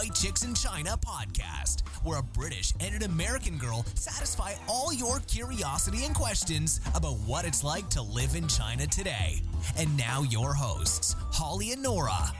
[0.00, 5.20] White Chicks in China podcast, where a British and an American girl satisfy all your
[5.26, 9.42] curiosity and questions about what it's like to live in China today.
[9.76, 12.32] And now, your hosts, Holly and Nora.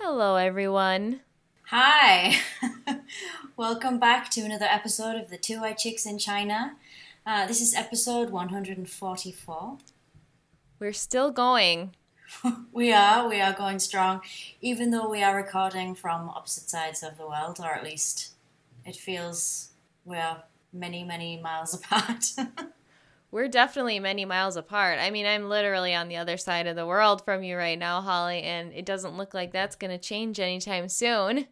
[0.00, 1.20] Hello, everyone.
[1.66, 2.36] Hi.
[3.58, 6.76] Welcome back to another episode of the Two White Chicks in China.
[7.26, 9.78] Uh, this is episode 144.
[10.84, 11.94] We're still going.
[12.72, 14.20] we are, we are going strong,
[14.60, 18.34] even though we are recording from opposite sides of the world, or at least
[18.84, 19.70] it feels
[20.04, 20.42] we're
[20.74, 22.26] many, many miles apart.
[23.30, 24.98] We're definitely many miles apart.
[24.98, 28.02] I mean, I'm literally on the other side of the world from you right now,
[28.02, 31.46] Holly, and it doesn't look like that's going to change anytime soon.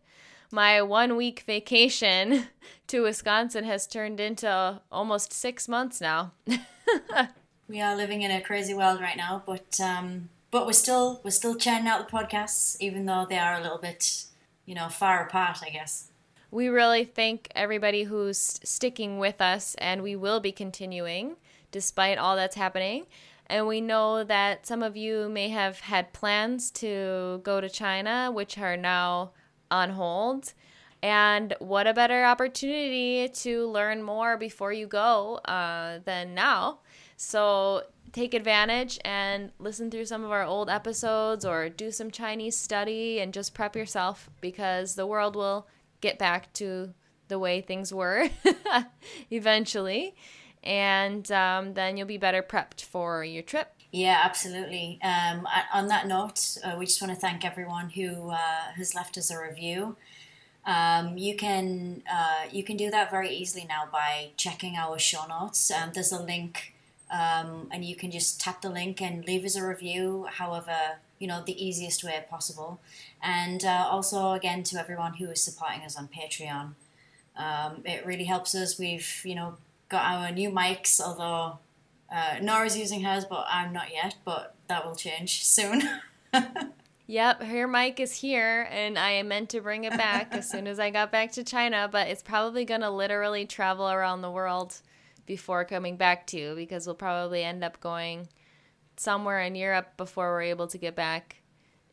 [0.51, 2.49] My one week vacation
[2.89, 6.33] to Wisconsin has turned into almost six months now.
[7.69, 11.31] We are living in a crazy world right now, but um, but we're still we're
[11.31, 14.25] still churning out the podcasts, even though they are a little bit,
[14.67, 16.09] you know, far apart, I guess.
[16.51, 21.37] We really thank everybody who's sticking with us, and we will be continuing
[21.71, 23.07] despite all that's happening.
[23.47, 28.31] And we know that some of you may have had plans to go to China,
[28.33, 29.33] which are now
[29.71, 30.53] on hold.
[31.03, 36.79] And what a better opportunity to learn more before you go uh, than now.
[37.17, 37.83] So
[38.13, 43.21] take advantage and listen through some of our old episodes or do some Chinese study
[43.21, 45.67] and just prep yourself because the world will
[46.01, 46.93] get back to
[47.29, 48.29] the way things were
[49.31, 50.15] eventually
[50.63, 53.73] and um, then you'll be better prepped for your trip.
[53.91, 54.99] Yeah, absolutely.
[55.03, 59.19] Um, on that note, uh, we just want to thank everyone who uh, has left
[59.19, 59.97] us a review.
[60.65, 65.27] Um, you can uh, you can do that very easily now by checking our show
[65.27, 65.71] notes.
[65.71, 66.72] Um, there's a link,
[67.13, 70.27] um, and you can just tap the link and leave us a review.
[70.29, 70.77] However,
[71.19, 72.81] you know the easiest way possible.
[73.23, 76.73] And uh, also, again, to everyone who is supporting us on Patreon,
[77.37, 78.79] um, it really helps us.
[78.79, 79.57] We've you know
[79.89, 81.59] got our new mics, although
[82.11, 85.83] uh, Nora's using hers, but I'm not yet, but that will change soon.
[87.09, 90.79] Yep, her mic is here, and I meant to bring it back as soon as
[90.79, 94.81] I got back to China, but it's probably going to literally travel around the world
[95.27, 98.29] before coming back to you because we'll probably end up going
[98.97, 101.37] somewhere in Europe before we're able to get back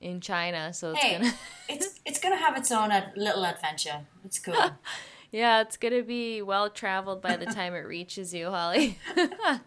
[0.01, 0.73] in China.
[0.73, 1.33] So it's hey, gonna
[1.69, 4.01] it's it's gonna have its own little adventure.
[4.25, 4.71] It's cool.
[5.31, 8.97] yeah, it's gonna be well traveled by the time it reaches you, Holly.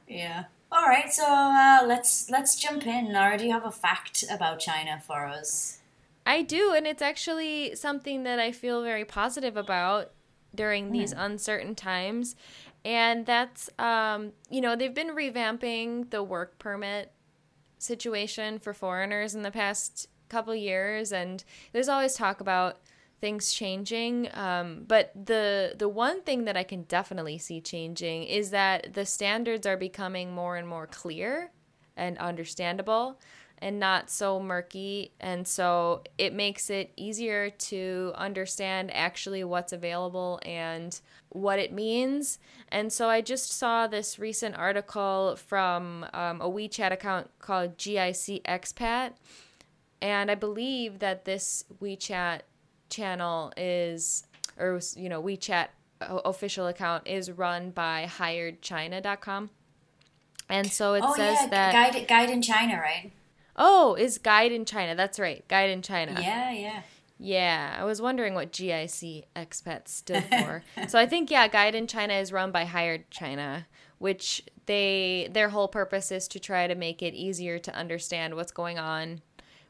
[0.08, 0.44] yeah.
[0.70, 3.12] All right, so uh, let's let's jump in.
[3.12, 5.78] Nora, do you have a fact about China for us?
[6.24, 10.12] I do, and it's actually something that I feel very positive about
[10.54, 10.92] during mm.
[10.92, 12.36] these uncertain times.
[12.84, 17.12] And that's, um, you know, they've been revamping the work permit
[17.78, 22.78] situation for foreigners in the past couple years, and there's always talk about
[23.20, 24.28] things changing.
[24.34, 29.06] Um, but the the one thing that I can definitely see changing is that the
[29.06, 31.52] standards are becoming more and more clear
[31.96, 33.20] and understandable
[33.62, 40.40] and not so murky and so it makes it easier to understand actually what's available
[40.44, 41.00] and
[41.30, 46.92] what it means and so i just saw this recent article from um, a wechat
[46.92, 49.12] account called gic expat
[50.02, 52.40] and i believe that this wechat
[52.92, 54.24] channel is,
[54.58, 55.68] or you know, WeChat
[56.00, 59.50] official account is run by hiredchina.com.
[60.48, 61.48] And so it oh, says yeah.
[61.48, 63.10] that guide guide in China, right?
[63.56, 64.94] Oh, is guide in China.
[64.94, 65.46] That's right.
[65.48, 66.18] Guide in China.
[66.20, 66.82] Yeah, yeah.
[67.18, 70.64] Yeah, I was wondering what GIC expat stood for.
[70.88, 73.68] so I think yeah, Guide in China is run by Hired China,
[73.98, 78.50] which they their whole purpose is to try to make it easier to understand what's
[78.50, 79.22] going on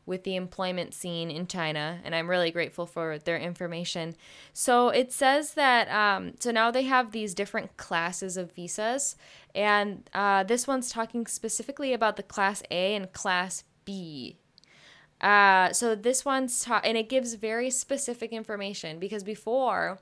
[0.05, 4.17] with the employment scene in China, and I'm really grateful for their information.
[4.53, 9.15] So it says that, um, so now they have these different classes of visas,
[9.55, 14.37] and uh, this one's talking specifically about the Class A and Class B.
[15.21, 19.99] Uh, so this one's ta- and it gives very specific information because before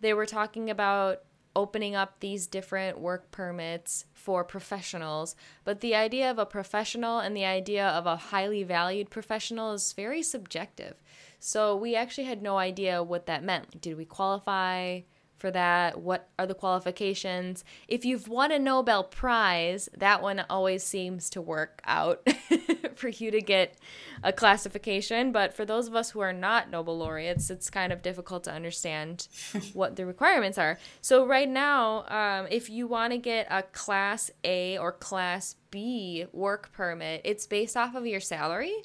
[0.00, 1.22] they were talking about
[1.54, 5.36] opening up these different work permits for professionals.
[5.64, 9.92] But the idea of a professional and the idea of a highly valued professional is
[9.92, 10.94] very subjective.
[11.38, 13.80] So we actually had no idea what that meant.
[13.80, 15.00] Did we qualify
[15.42, 16.00] for that?
[16.00, 17.64] What are the qualifications?
[17.88, 22.24] If you've won a Nobel Prize, that one always seems to work out
[22.94, 23.76] for you to get
[24.22, 25.32] a classification.
[25.32, 28.52] But for those of us who are not Nobel laureates, it's kind of difficult to
[28.52, 29.26] understand
[29.72, 30.78] what the requirements are.
[31.00, 36.24] So, right now, um, if you want to get a Class A or Class B
[36.32, 38.76] work permit, it's based off of your salary.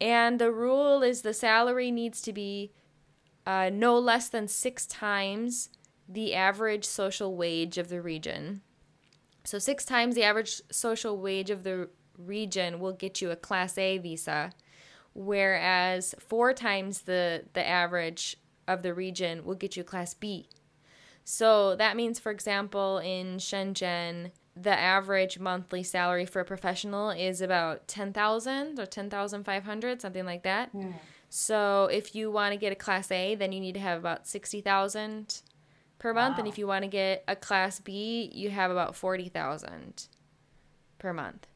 [0.00, 2.70] And the rule is the salary needs to be
[3.44, 5.70] uh, no less than six times
[6.10, 8.62] the average social wage of the region.
[9.44, 13.78] So, six times the average social wage of the region will get you a Class
[13.78, 14.50] A visa,
[15.14, 18.36] whereas four times the, the average
[18.68, 20.48] of the region will get you a Class B.
[21.24, 27.40] So, that means, for example, in Shenzhen, the average monthly salary for a professional is
[27.40, 30.74] about 10,000 or 10,500, something like that.
[30.74, 30.94] Mm.
[31.28, 34.26] So, if you want to get a Class A, then you need to have about
[34.26, 35.42] 60,000
[36.00, 36.38] per month, wow.
[36.40, 40.08] and if you want to get a class B, you have about forty thousand
[40.98, 41.46] per month.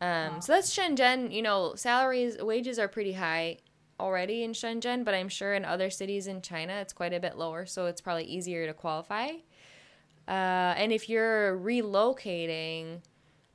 [0.00, 0.40] Um, wow.
[0.40, 1.32] So that's Shenzhen.
[1.32, 3.58] You know, salaries, wages are pretty high
[4.00, 7.36] already in Shenzhen, but I'm sure in other cities in China it's quite a bit
[7.36, 9.28] lower, so it's probably easier to qualify.
[10.26, 13.00] Uh, and if you're relocating,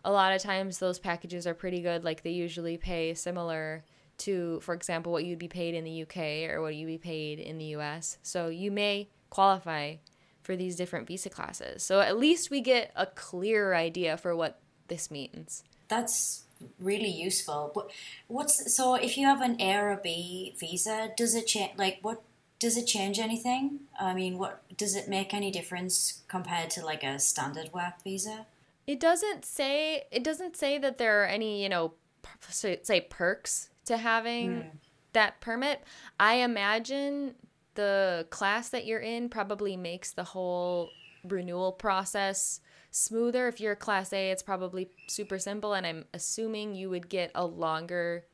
[0.06, 2.04] a lot of times those packages are pretty good.
[2.04, 3.84] Like they usually pay similar
[4.20, 7.40] to, for example, what you'd be paid in the UK or what you'd be paid
[7.40, 8.18] in the US.
[8.22, 9.96] So you may qualify
[10.44, 11.82] for these different visa classes.
[11.82, 14.60] So at least we get a clear idea for what
[14.90, 15.64] this means.
[15.88, 16.44] That's
[16.80, 17.72] really useful.
[17.74, 17.90] But
[18.28, 21.98] what's so if you have an A or a B visa, does it change like
[22.04, 22.22] what
[22.60, 23.80] does it change anything?
[24.00, 28.46] I mean, what does it make any difference compared to like a standard work visa?
[28.86, 31.94] It doesn't say it doesn't say that there are any, you know,
[32.50, 34.70] say perks to having mm.
[35.14, 35.84] that permit.
[36.20, 37.36] I imagine
[37.76, 40.90] the class that you're in probably makes the whole
[41.24, 42.60] renewal process
[42.92, 43.48] smoother.
[43.48, 47.46] If you're class A, it's probably super simple, and I'm assuming you would get a
[47.46, 48.26] longer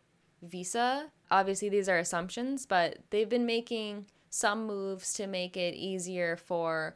[0.42, 1.12] visa.
[1.32, 6.96] Obviously, these are assumptions, but they've been making some moves to make it easier for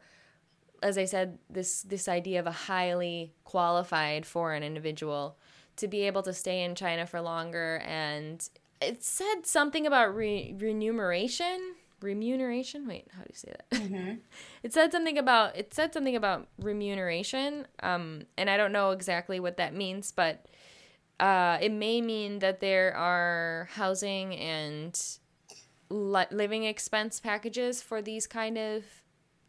[0.84, 5.38] as I said, this this idea of a highly qualified foreign individual
[5.76, 8.48] to be able to stay in China for longer and
[8.80, 11.74] it said something about re- remuneration
[12.04, 12.86] remuneration.
[12.86, 13.64] Wait, how do you say that?
[13.84, 14.14] Mm-hmm.
[14.62, 17.66] it said something about it said something about remuneration.
[17.82, 20.46] Um, and I don't know exactly what that means, but
[21.20, 25.00] uh, it may mean that there are housing and
[25.88, 28.84] li- living expense packages for these kind of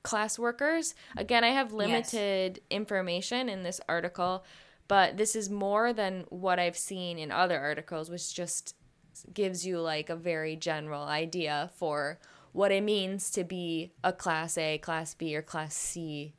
[0.03, 0.95] class workers.
[1.17, 2.67] Again, I have limited yes.
[2.69, 4.45] information in this article,
[4.87, 8.75] but this is more than what I've seen in other articles, which just
[9.33, 12.19] gives you like a very general idea for
[12.55, 16.35] what it means to be a Class A, Class B, or Class C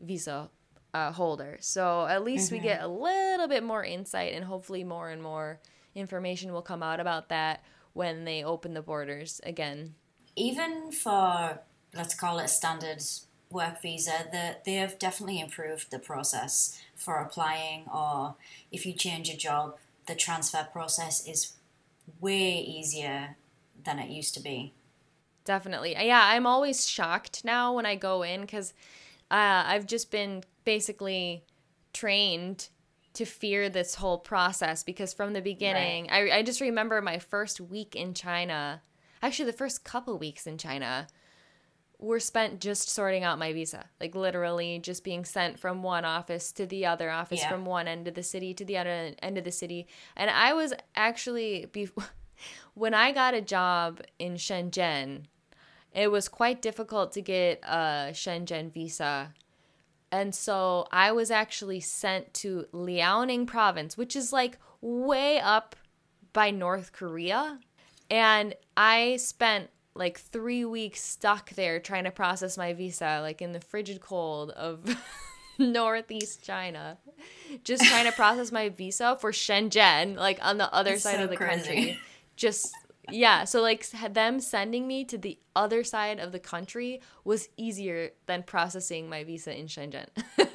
[0.00, 0.50] visa
[0.92, 1.56] uh, holder.
[1.60, 2.56] So at least mm-hmm.
[2.56, 5.60] we get a little bit more insight, and hopefully, more and more
[5.94, 7.62] information will come out about that
[7.92, 9.94] when they open the borders again.
[10.34, 11.60] Even for,
[11.94, 13.00] let's call it standard
[13.48, 18.34] work visa, the, they have definitely improved the process for applying, or
[18.72, 19.76] if you change a job,
[20.08, 21.52] the transfer process is
[22.20, 23.36] way easier
[23.84, 24.72] than it used to be.
[25.44, 25.94] Definitely.
[25.98, 28.72] Yeah, I'm always shocked now when I go in because
[29.30, 31.44] uh, I've just been basically
[31.92, 32.68] trained
[33.14, 36.32] to fear this whole process because from the beginning, right.
[36.32, 38.82] I, I just remember my first week in China,
[39.22, 41.06] actually, the first couple weeks in China
[41.98, 43.86] were spent just sorting out my visa.
[44.00, 47.48] Like literally just being sent from one office to the other office, yeah.
[47.48, 49.86] from one end of the city to the other end of the city.
[50.16, 52.04] And I was actually, before,
[52.74, 55.24] when I got a job in Shenzhen,
[55.94, 59.32] it was quite difficult to get a Shenzhen visa.
[60.10, 65.76] And so I was actually sent to Liaoning province, which is like way up
[66.32, 67.58] by North Korea.
[68.10, 73.52] And I spent like three weeks stuck there trying to process my visa, like in
[73.52, 74.96] the frigid cold of
[75.58, 76.98] Northeast China,
[77.64, 81.24] just trying to process my visa for Shenzhen, like on the other it's side so
[81.24, 81.64] of the crazy.
[81.64, 81.98] country.
[82.36, 82.74] Just
[83.10, 88.10] yeah, so like them sending me to the other side of the country was easier
[88.26, 90.06] than processing my visa in Shenzhen.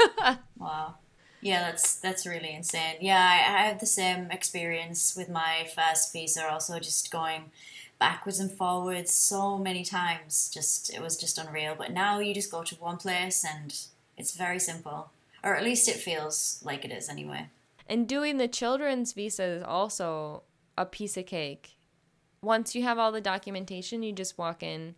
[0.57, 0.95] wow.
[1.41, 2.95] Yeah, that's that's really insane.
[2.99, 6.49] Yeah, I, I had the same experience with my first visa.
[6.49, 7.51] Also, just going
[7.99, 10.49] backwards and forwards so many times.
[10.53, 11.75] Just it was just unreal.
[11.77, 13.77] But now you just go to one place and
[14.17, 15.11] it's very simple,
[15.43, 17.49] or at least it feels like it is anyway.
[17.87, 20.43] And doing the children's visa is also
[20.77, 21.76] a piece of cake
[22.41, 24.95] once you have all the documentation, you just walk in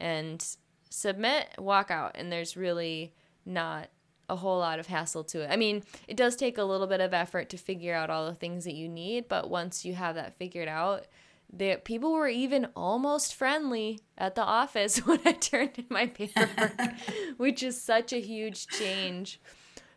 [0.00, 0.56] and
[0.90, 3.12] submit, walk out, and there's really
[3.44, 3.88] not
[4.28, 5.50] a whole lot of hassle to it.
[5.50, 8.34] I mean, it does take a little bit of effort to figure out all the
[8.34, 11.06] things that you need, but once you have that figured out,
[11.52, 16.94] the people were even almost friendly at the office when I turned in my paperwork,
[17.36, 19.38] which is such a huge change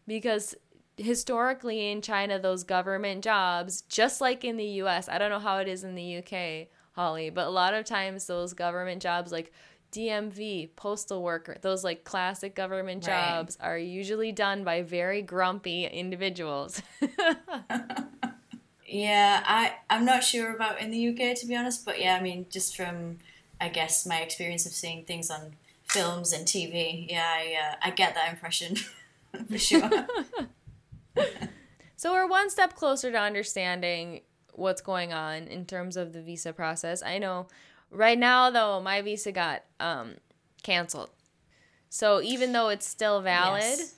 [0.08, 0.55] because
[0.97, 5.57] historically in China, those government jobs, just like in the US, I don't know how
[5.57, 9.51] it is in the UK, Holly, but a lot of times those government jobs, like
[9.91, 13.13] DMV, postal worker, those like classic government right.
[13.13, 16.81] jobs are usually done by very grumpy individuals.
[18.85, 22.21] yeah, I I'm not sure about in the UK to be honest, but yeah, I
[22.21, 23.19] mean just from
[23.61, 25.53] I guess my experience of seeing things on
[25.87, 28.75] films and TV, yeah, I uh, I get that impression
[29.49, 29.89] for sure.
[31.95, 34.22] so we're one step closer to understanding
[34.53, 37.03] what's going on in terms of the visa process.
[37.03, 37.48] I know
[37.91, 40.15] right now though my visa got um
[40.63, 41.10] canceled.
[41.89, 43.95] So even though it's still valid, yes.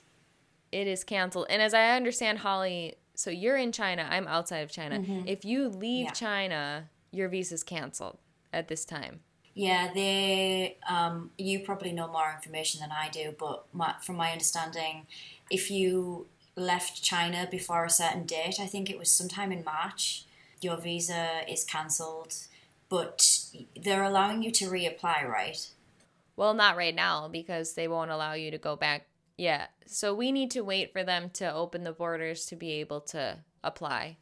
[0.70, 1.46] it is canceled.
[1.50, 5.00] And as I understand Holly, so you're in China, I'm outside of China.
[5.00, 5.26] Mm-hmm.
[5.26, 6.12] If you leave yeah.
[6.12, 8.18] China, your visa's canceled
[8.52, 9.20] at this time.
[9.54, 10.76] Yeah, they.
[10.88, 15.08] Um, you probably know more information than I do, but my, from my understanding,
[15.50, 20.24] if you left China before a certain date, I think it was sometime in March,
[20.60, 22.34] your visa is cancelled,
[22.88, 23.48] but
[23.80, 25.68] they're allowing you to reapply, right?
[26.36, 29.70] Well, not right now because they won't allow you to go back yet.
[29.86, 33.38] So we need to wait for them to open the borders to be able to
[33.64, 34.16] apply.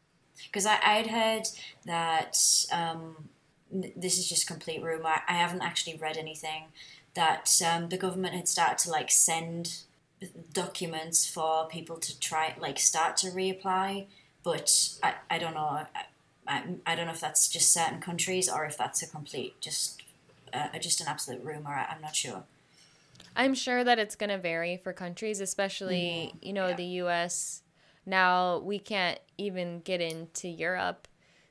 [0.45, 1.49] Because I, I'd heard
[1.85, 2.38] that
[2.73, 3.28] um,
[3.71, 5.16] this is just complete rumor.
[5.28, 6.64] I haven't actually read anything
[7.14, 9.78] that um, the government had started to like send
[10.53, 14.07] documents for people to try like start to reapply
[14.43, 15.87] but i, I don't know
[16.49, 20.03] I, I, don't know if that's just certain countries or if that's a complete just
[20.55, 22.45] uh, just an absolute rumor I, i'm not sure
[23.35, 26.47] i'm sure that it's going to vary for countries especially mm-hmm.
[26.47, 26.77] you know yeah.
[26.77, 27.63] the us
[28.07, 31.09] now we can't even get into europe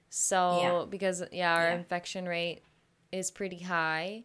[0.09, 0.85] so yeah.
[0.89, 1.75] because yeah our yeah.
[1.75, 2.63] infection rate
[3.11, 4.23] is pretty high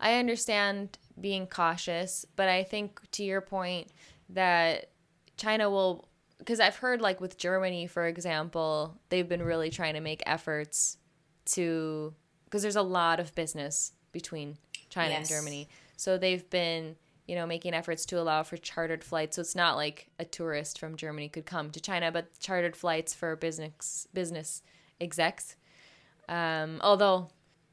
[0.00, 2.24] i understand being cautious.
[2.36, 3.88] But I think to your point
[4.30, 4.90] that
[5.36, 10.00] China will, because I've heard like with Germany, for example, they've been really trying to
[10.00, 10.98] make efforts
[11.46, 12.14] to,
[12.44, 14.56] because there's a lot of business between
[14.88, 15.18] China yes.
[15.18, 15.68] and Germany.
[15.96, 19.36] So they've been, you know, making efforts to allow for chartered flights.
[19.36, 23.14] So it's not like a tourist from Germany could come to China, but chartered flights
[23.14, 24.62] for business business
[25.00, 25.56] execs.
[26.28, 27.28] Um, although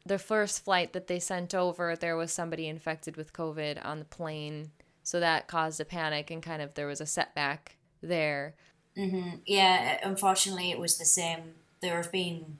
[0.05, 4.05] the first flight that they sent over, there was somebody infected with COVID on the
[4.05, 4.71] plane.
[5.03, 8.55] So that caused a panic and kind of there was a setback there.
[8.97, 9.37] Mm-hmm.
[9.45, 11.55] Yeah, unfortunately, it was the same.
[11.81, 12.59] There have been,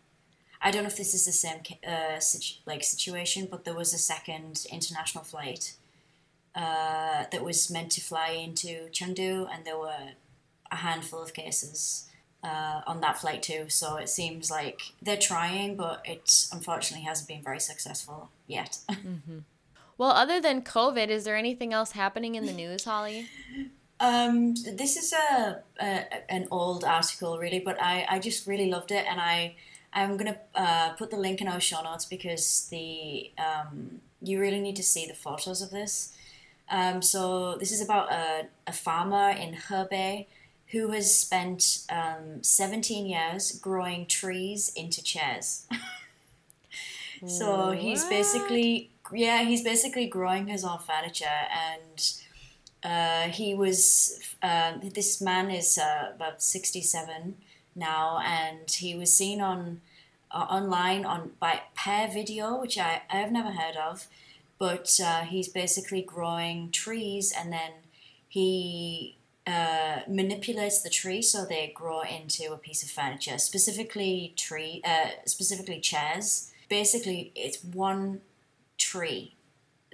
[0.61, 3.93] I don't know if this is the same uh, situ- like situation, but there was
[3.93, 5.75] a second international flight
[6.55, 10.13] uh, that was meant to fly into Chengdu, and there were
[10.71, 12.08] a handful of cases
[12.43, 13.65] uh, on that flight too.
[13.69, 18.79] So it seems like they're trying, but it unfortunately hasn't been very successful yet.
[18.89, 19.39] mm-hmm.
[19.97, 23.27] Well, other than COVID, is there anything else happening in the news, Holly?
[23.99, 28.91] Um, this is a, a, an old article, really, but I, I just really loved
[28.91, 29.55] it, and I
[29.91, 34.61] I'm gonna uh, put the link in our show notes because the um, you really
[34.61, 36.13] need to see the photos of this.
[36.69, 40.27] Um, so this is about a, a farmer in Hebei
[40.71, 45.67] who has spent um, 17 years growing trees into chairs.
[47.27, 47.77] so what?
[47.77, 51.25] he's basically, yeah, he's basically growing his own furniture.
[51.25, 52.13] And
[52.83, 57.35] uh, he was, uh, this man is uh, about 67
[57.75, 59.81] now, and he was seen on
[60.31, 64.07] uh, online on by Pear Video, which I, I have never heard of.
[64.59, 67.71] But uh, he's basically growing trees and then
[68.27, 69.15] he
[69.49, 75.09] uh, manipulates the tree so they grow into a piece of furniture, specifically tree, uh,
[75.25, 76.51] specifically chairs.
[76.69, 78.21] Basically, it's one
[78.77, 79.35] tree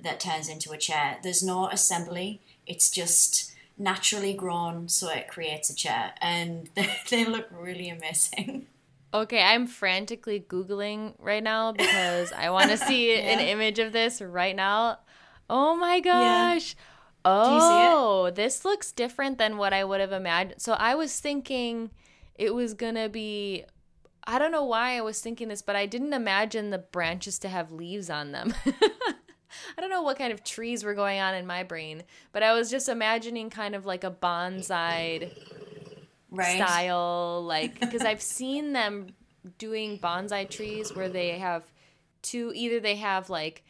[0.03, 1.19] that turns into a chair.
[1.23, 2.41] There's no assembly.
[2.67, 6.69] It's just naturally grown, so it creates a chair, and
[7.09, 8.67] they look really amazing.
[9.13, 13.29] Okay, I'm frantically googling right now because I want to see yeah.
[13.29, 14.99] an image of this right now.
[15.49, 16.75] Oh my gosh.
[16.75, 16.94] Yeah.
[17.25, 20.61] Oh, this looks different than what I would have imagined.
[20.61, 21.91] So I was thinking
[22.35, 23.65] it was going to be
[24.27, 27.49] I don't know why I was thinking this, but I didn't imagine the branches to
[27.49, 28.53] have leaves on them.
[28.65, 32.53] I don't know what kind of trees were going on in my brain, but I
[32.53, 35.31] was just imagining kind of like a bonsai
[36.31, 36.55] right.
[36.55, 39.07] style, like because I've seen them
[39.57, 41.63] doing bonsai trees where they have
[42.21, 42.51] two.
[42.55, 43.63] Either they have like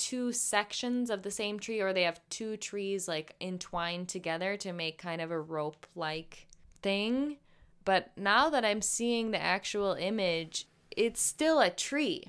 [0.00, 4.72] two sections of the same tree or they have two trees like entwined together to
[4.72, 6.48] make kind of a rope like
[6.80, 7.36] thing.
[7.84, 10.66] But now that I'm seeing the actual image,
[10.96, 12.24] it's still a tree.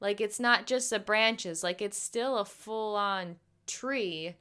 [0.00, 4.36] Like it's not just the branches, like it's still a full on tree.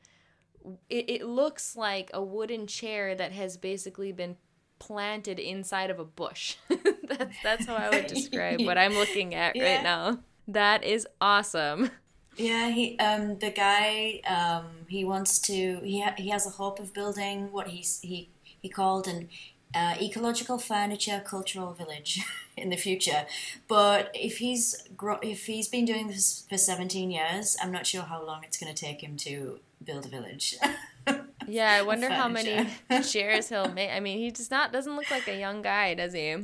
[0.88, 4.38] It, it looks like a wooden chair that has basically been
[4.78, 6.58] planted inside of a bush.
[7.08, 9.78] that's that's how I would describe what I'm looking at yeah.
[9.78, 10.20] right now.
[10.48, 11.90] That is awesome.
[12.38, 16.80] Yeah, he um the guy um he wants to he ha- he has a hope
[16.80, 18.30] of building what he's he
[18.62, 19.30] he called an
[19.76, 22.22] uh, ecological furniture cultural village
[22.58, 23.26] in the future.
[23.68, 28.04] But if he's gro- if he's been doing this for 17 years, I'm not sure
[28.04, 30.56] how long it's going to take him to build a village.
[31.48, 32.70] yeah, I wonder how many
[33.04, 33.92] shares he'll make.
[33.92, 36.36] I mean, he does not doesn't look like a young guy, does he?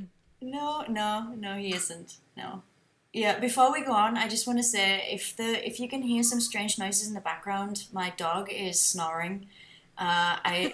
[0.41, 2.17] No, no, no, he isn't.
[2.35, 2.63] No.
[3.13, 6.01] Yeah, before we go on, I just want to say if the if you can
[6.01, 9.45] hear some strange noises in the background, my dog is snoring.
[9.99, 10.73] Uh, I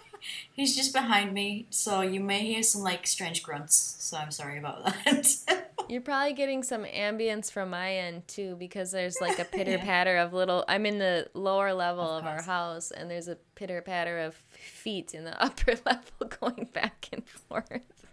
[0.52, 3.96] he's just behind me, so you may hear some like strange grunts.
[3.98, 5.72] So I'm sorry about that.
[5.86, 10.14] You're probably getting some ambience from my end too, because there's like a pitter patter
[10.14, 10.24] yeah.
[10.24, 10.64] of little.
[10.66, 14.34] I'm in the lower level of, of our house, and there's a pitter patter of
[14.52, 18.06] feet in the upper level going back and forth.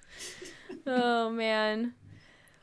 [0.86, 1.94] oh man.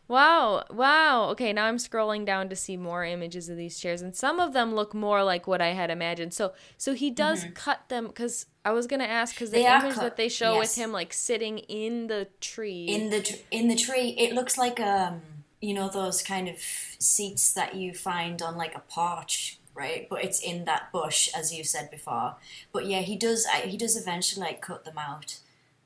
[0.09, 1.29] Wow, wow.
[1.31, 4.55] Okay, now I'm scrolling down to see more images of these chairs and some of
[4.55, 6.33] them look more like what I had imagined.
[6.33, 7.53] So so he does mm-hmm.
[7.53, 10.61] cut them cuz I was going to ask cuz the image that they show yes.
[10.61, 12.87] with him like sitting in the tree.
[12.87, 15.21] In the tr- in the tree, it looks like um
[15.61, 16.57] you know those kind of
[16.99, 20.09] seats that you find on like a porch right?
[20.11, 22.35] But it's in that bush, as you said before.
[22.73, 23.47] But yeah, he does.
[23.65, 25.39] He does eventually like cut them out,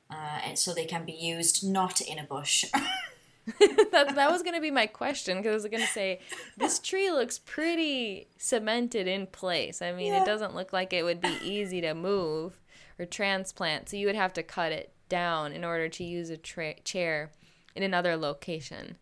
[0.09, 2.65] uh, and so they can be used not in a bush.
[3.91, 6.21] that, that was going to be my question because I was going to say
[6.57, 9.81] this tree looks pretty cemented in place.
[9.81, 10.21] I mean, yeah.
[10.21, 12.59] it doesn't look like it would be easy to move
[12.97, 13.89] or transplant.
[13.89, 17.31] So you would have to cut it down in order to use a tra- chair
[17.75, 18.97] in another location.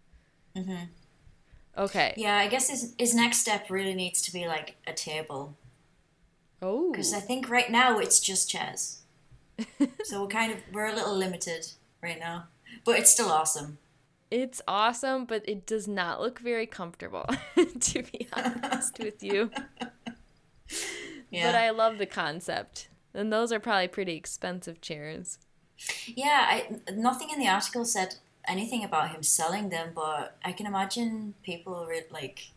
[0.55, 0.85] Mm-hmm.
[1.77, 2.13] Okay.
[2.17, 5.55] Yeah, I guess his, his next step really needs to be like a table.
[6.61, 6.91] Oh.
[6.91, 9.01] Because I think right now it's just chairs.
[10.03, 11.67] so we're kind of, we're a little limited
[12.01, 12.45] right now.
[12.83, 13.77] But it's still awesome.
[14.31, 17.25] It's awesome, but it does not look very comfortable,
[17.79, 19.51] to be honest with you.
[21.29, 21.51] Yeah.
[21.51, 22.87] But I love the concept.
[23.13, 25.37] And those are probably pretty expensive chairs.
[26.05, 28.15] Yeah, I, nothing in the article said
[28.47, 32.51] anything about him selling them, but I can imagine people re- like,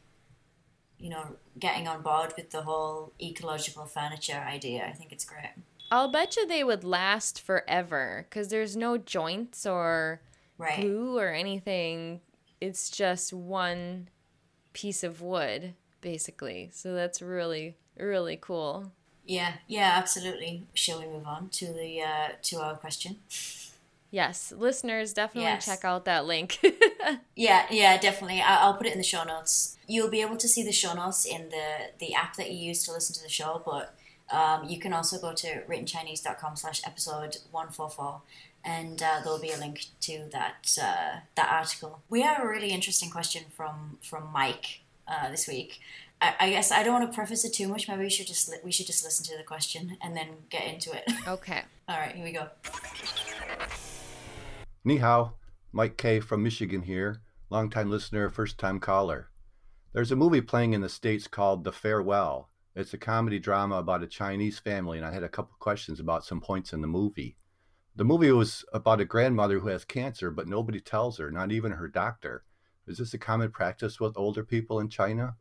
[0.99, 4.87] you know, getting on board with the whole ecological furniture idea.
[4.87, 5.51] I think it's great.
[5.91, 10.21] I'll bet you they would last forever because there's no joints or
[10.59, 10.81] right.
[10.81, 12.21] glue or anything.
[12.61, 14.09] It's just one
[14.73, 16.71] piece of wood, basically.
[16.73, 18.93] So that's really, really cool.
[19.27, 20.65] Yeah, yeah, absolutely.
[20.75, 23.17] Shall we move on to the uh, to our question?
[24.11, 25.67] Yes, listeners, definitely yes.
[25.67, 26.61] check out that link.
[27.37, 28.41] yeah, yeah, definitely.
[28.41, 29.77] I'll put it in the show notes.
[29.89, 32.85] You'll be able to see the show notes in the the app that you use
[32.85, 33.97] to listen to the show, but
[34.31, 38.23] um, you can also go to writtenchinese.com slash episode 144
[38.65, 42.03] and uh, there'll be a link to that uh, that article.
[42.09, 45.81] We have a really interesting question from from Mike uh, this week.
[46.21, 47.89] I, I, guess I don't want to preface it too much.
[47.89, 50.65] Maybe we should just li- we should just listen to the question and then get
[50.65, 51.05] into it.
[51.29, 51.63] Okay.
[51.89, 52.49] All right, here we go.
[54.85, 55.35] Ni hao,
[55.73, 59.29] Mike K from Michigan here, longtime listener, first time caller.
[59.93, 62.49] There's a movie playing in the states called The Farewell.
[62.75, 66.25] It's a comedy drama about a Chinese family, and I had a couple questions about
[66.25, 67.37] some points in the movie.
[67.97, 71.73] The movie was about a grandmother who has cancer, but nobody tells her, not even
[71.73, 72.45] her doctor.
[72.89, 75.37] Is this a common practice with older people in China?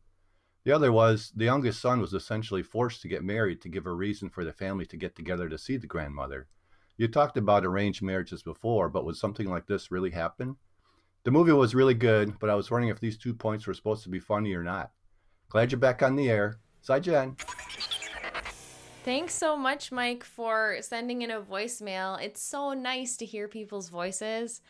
[0.63, 3.91] The other was the youngest son was essentially forced to get married to give a
[3.91, 6.47] reason for the family to get together to see the grandmother.
[6.95, 10.57] You talked about arranged marriages before, but would something like this really happen?
[11.23, 14.03] The movie was really good, but I was wondering if these two points were supposed
[14.03, 14.91] to be funny or not.
[15.49, 16.59] Glad you're back on the air.
[16.81, 17.35] Sai Jen.
[19.03, 22.21] Thanks so much, Mike, for sending in a voicemail.
[22.21, 24.61] It's so nice to hear people's voices,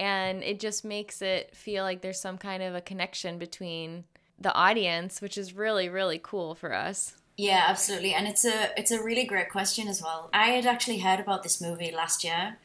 [0.00, 4.04] and it just makes it feel like there's some kind of a connection between
[4.38, 7.16] the audience, which is really, really cool for us.
[7.36, 10.30] Yeah, absolutely, and it's a it's a really great question as well.
[10.32, 12.56] I had actually heard about this movie last year,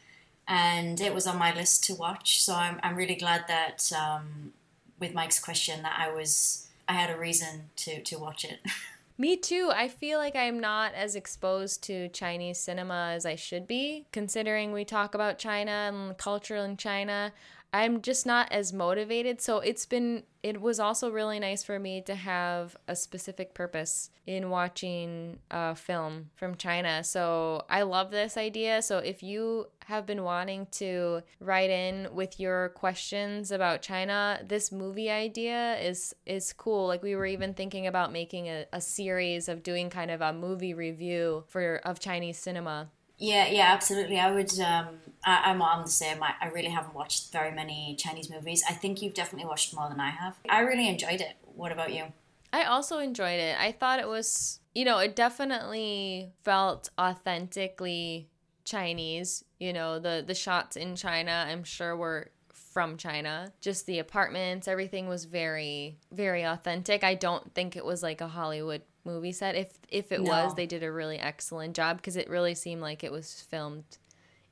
[0.47, 2.41] and it was on my list to watch.
[2.41, 4.53] So I'm I'm really glad that um,
[4.97, 8.59] with Mike's question that I was I had a reason to to watch it.
[9.19, 9.71] Me too.
[9.73, 14.71] I feel like I'm not as exposed to Chinese cinema as I should be, considering
[14.71, 17.33] we talk about China and culture in China.
[17.77, 19.39] I'm just not as motivated.
[19.39, 24.09] So it's been, it was also really nice for me to have a specific purpose
[24.25, 27.03] in watching a film from China.
[27.03, 28.81] So I love this idea.
[28.81, 34.71] So if you have been wanting to write in with your questions about China, this
[34.71, 36.87] movie idea is is cool.
[36.87, 40.33] Like we were even thinking about making a, a series of doing kind of a
[40.33, 42.89] movie review for of Chinese cinema.
[43.17, 44.19] Yeah, yeah, absolutely.
[44.19, 44.51] I would.
[44.59, 44.87] Um,
[45.23, 46.21] I, I'm on the same.
[46.21, 48.63] I, I really haven't watched very many Chinese movies.
[48.69, 50.35] I think you've definitely watched more than I have.
[50.49, 51.35] I really enjoyed it.
[51.55, 52.05] What about you?
[52.53, 53.59] I also enjoyed it.
[53.59, 58.29] I thought it was, you know, it definitely felt authentically
[58.63, 59.43] Chinese.
[59.59, 63.51] You know, the the shots in China, I'm sure were from China.
[63.59, 67.03] Just the apartments, everything was very very authentic.
[67.03, 69.55] I don't think it was like a Hollywood movie set.
[69.55, 70.29] If if it no.
[70.29, 73.97] was, they did a really excellent job because it really seemed like it was filmed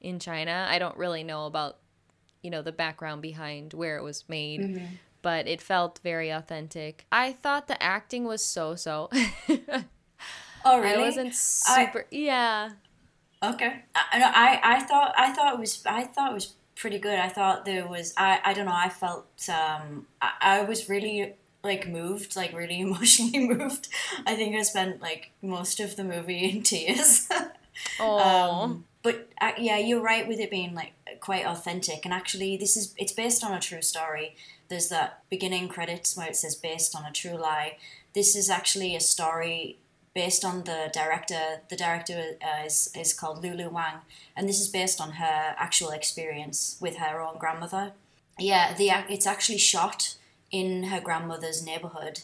[0.02, 0.68] in China.
[0.70, 1.78] I don't really know about
[2.42, 4.62] you know the background behind where it was made.
[4.62, 4.86] Mm-hmm.
[5.22, 7.06] But it felt very authentic.
[7.12, 9.10] I thought the acting was so so.
[10.66, 10.94] oh really?
[10.94, 12.00] I wasn't super.
[12.00, 12.70] I, yeah.
[13.44, 13.84] Okay.
[13.96, 17.18] I, I I thought I thought it was I thought it was pretty good.
[17.18, 18.76] I thought there was I I don't know.
[18.76, 21.36] I felt um I, I was really
[21.66, 23.90] like moved, like really emotionally moved.
[24.26, 27.30] I think I spent like most of the movie in tears.
[28.00, 28.20] Oh.
[28.20, 32.06] um, but uh, yeah, you're right with it being like quite authentic.
[32.06, 34.38] And actually, this is it's based on a true story.
[34.70, 37.78] There's that beginning credits where it says based on a true lie.
[38.14, 39.78] This is actually a story
[40.14, 41.62] based on the director.
[41.70, 43.98] The director uh, is is called Lulu Wang,
[44.38, 47.92] and this is based on her actual experience with her own grandmother.
[48.40, 50.16] Yeah, the it's actually shot
[50.52, 52.22] in her grandmother's neighborhood,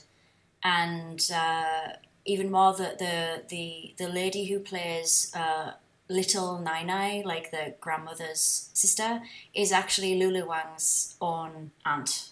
[0.63, 1.93] and uh,
[2.25, 5.73] even more the the the the lady who plays uh,
[6.09, 9.21] little Nai Nai, like the grandmother's sister,
[9.53, 12.29] is actually Lulu Wang's own aunt.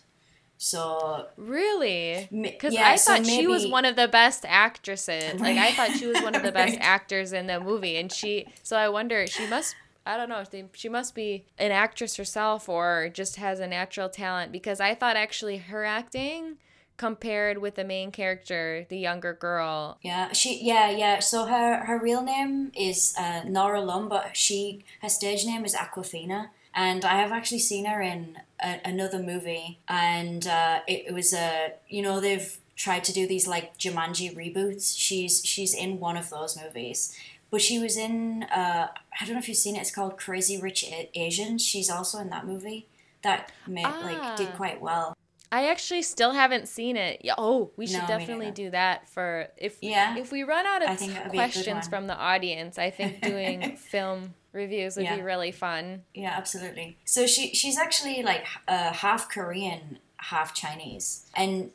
[0.61, 5.39] So really, because yeah, I thought so maybe, she was one of the best actresses.
[5.39, 6.81] Like I thought she was one of the best right.
[6.81, 8.45] actors in the movie, and she.
[8.61, 10.43] So I wonder she must I don't know.
[10.73, 15.15] She must be an actress herself or just has a natural talent because I thought
[15.15, 16.57] actually her acting
[16.99, 19.97] compared with the main character, the younger girl.
[20.01, 21.19] Yeah, she yeah, yeah.
[21.19, 25.73] So her her real name is uh, Nora Lum, but she her stage name is
[25.73, 26.49] Awkwafina.
[26.75, 31.33] And I have actually seen her in a, another movie, and uh, it, it was
[31.33, 34.95] a you know they've tried to do these like Jumanji reboots.
[34.97, 37.17] She's she's in one of those movies,
[37.51, 38.87] but she was in uh,
[39.19, 39.79] I don't know if you've seen it.
[39.79, 40.85] It's called Crazy Rich
[41.15, 41.65] Asians.
[41.65, 42.87] She's also in that movie
[43.21, 44.01] that made, ah.
[44.03, 44.55] like did ah.
[44.55, 45.15] quite well.
[45.51, 47.25] I actually still haven't seen it.
[47.37, 50.15] Oh, we should no, definitely do that for if yeah.
[50.15, 50.99] if we run out of
[51.31, 52.77] questions from the audience.
[52.77, 55.15] I think doing film reviews would yeah.
[55.15, 56.03] be really fun.
[56.13, 56.97] Yeah, absolutely.
[57.03, 61.71] So she she's actually like uh, half Korean, half Chinese, and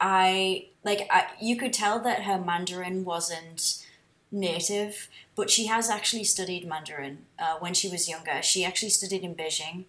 [0.00, 3.84] I like I, you could tell that her Mandarin wasn't
[4.32, 8.42] native, but she has actually studied Mandarin uh, when she was younger.
[8.42, 9.84] She actually studied in Beijing.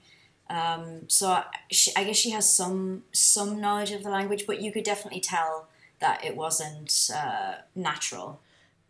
[0.50, 4.72] Um, so she, I guess she has some some knowledge of the language, but you
[4.72, 5.68] could definitely tell
[6.00, 8.42] that it wasn't uh, natural.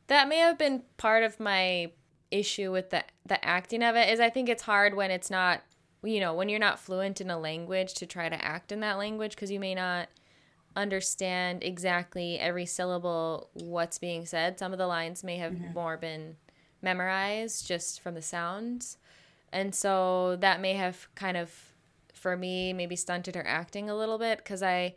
[0.08, 1.92] That may have been part of my
[2.32, 4.10] issue with the the acting of it.
[4.10, 5.62] Is I think it's hard when it's not
[6.04, 8.98] you know when you're not fluent in a language to try to act in that
[8.98, 10.10] language because you may not
[10.76, 14.60] understand exactly every syllable what's being said.
[14.60, 15.74] Some of the lines may have mm-hmm.
[15.74, 16.38] more been
[16.82, 18.98] memorized just from the sounds.
[19.52, 21.54] And so that may have kind of
[22.14, 24.96] for me maybe stunted her acting a little bit cuz I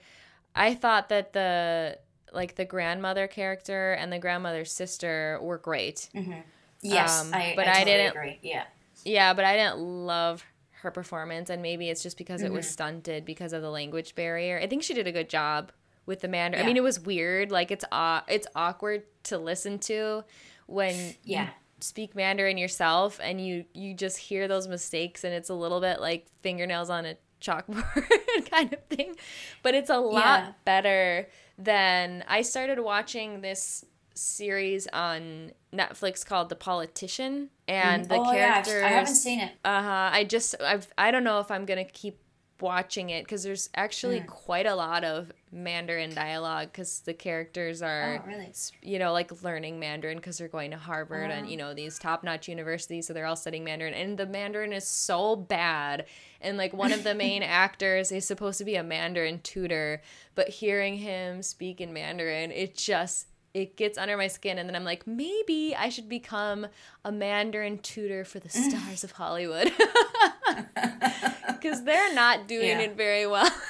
[0.54, 1.98] I thought that the
[2.32, 6.10] like the grandmother character and the grandmother's sister were great.
[6.14, 6.40] Mm-hmm.
[6.82, 8.38] Yes, um, I, but I, totally I didn't agree.
[8.42, 8.64] Yeah.
[9.04, 10.44] Yeah, but I didn't love
[10.84, 12.52] her performance and maybe it's just because mm-hmm.
[12.52, 12.72] it was mm-hmm.
[12.72, 14.58] stunted because of the language barrier.
[14.62, 15.72] I think she did a good job
[16.06, 16.60] with the Mandarin.
[16.60, 16.64] Yeah.
[16.64, 17.50] I mean, it was weird.
[17.50, 20.24] Like it's uh, it's awkward to listen to
[20.66, 21.44] when yeah.
[21.44, 25.80] you speak Mandarin yourself and you you just hear those mistakes and it's a little
[25.80, 29.16] bit like fingernails on a chalkboard kind of thing.
[29.62, 30.52] But it's a lot yeah.
[30.64, 33.84] better than I started watching this
[34.14, 38.08] series on Netflix called The Politician, and mm.
[38.08, 38.80] the oh, characters.
[38.80, 39.52] Yeah, I haven't seen it.
[39.64, 40.10] Uh huh.
[40.12, 42.18] I just I've I don't know if I'm gonna keep
[42.60, 44.26] watching it because there's actually mm.
[44.26, 48.52] quite a lot of Mandarin dialogue because the characters are, oh, really?
[48.82, 51.58] you know, like learning Mandarin because they're going to Harvard and, you oh.
[51.58, 53.06] know, these top notch universities.
[53.06, 53.94] So they're all studying Mandarin.
[53.94, 56.06] And the Mandarin is so bad.
[56.40, 60.00] And, like, one of the main actors is supposed to be a Mandarin tutor,
[60.34, 64.74] but hearing him speak in Mandarin, it just it gets under my skin and then
[64.76, 66.66] i'm like maybe i should become
[67.04, 69.72] a mandarin tutor for the stars of hollywood
[71.46, 72.80] because they're not doing Yeah.
[72.80, 73.50] it very well.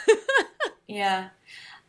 [0.87, 1.31] Yeah.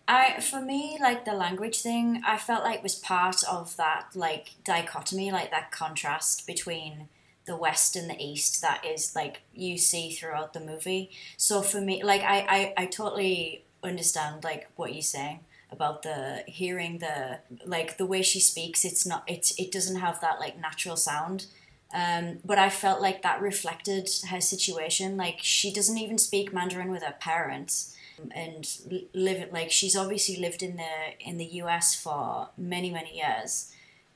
[0.08, 4.52] I for me like the language thing I felt like was part of that like
[4.64, 7.10] dichotomy like that contrast between
[7.46, 11.82] the west and the east that is like you see throughout the movie so for
[11.82, 15.40] me like I I, I totally understand like what you're saying
[15.72, 20.22] about the hearing the like the way she speaks it's not it's it doesn't have
[20.22, 21.48] that like natural sound.
[21.94, 25.16] Um, but I felt like that reflected her situation.
[25.16, 27.96] Like she doesn't even speak Mandarin with her parents.
[28.32, 28.66] And
[29.14, 33.72] live like she's obviously lived in the in the US for many many years.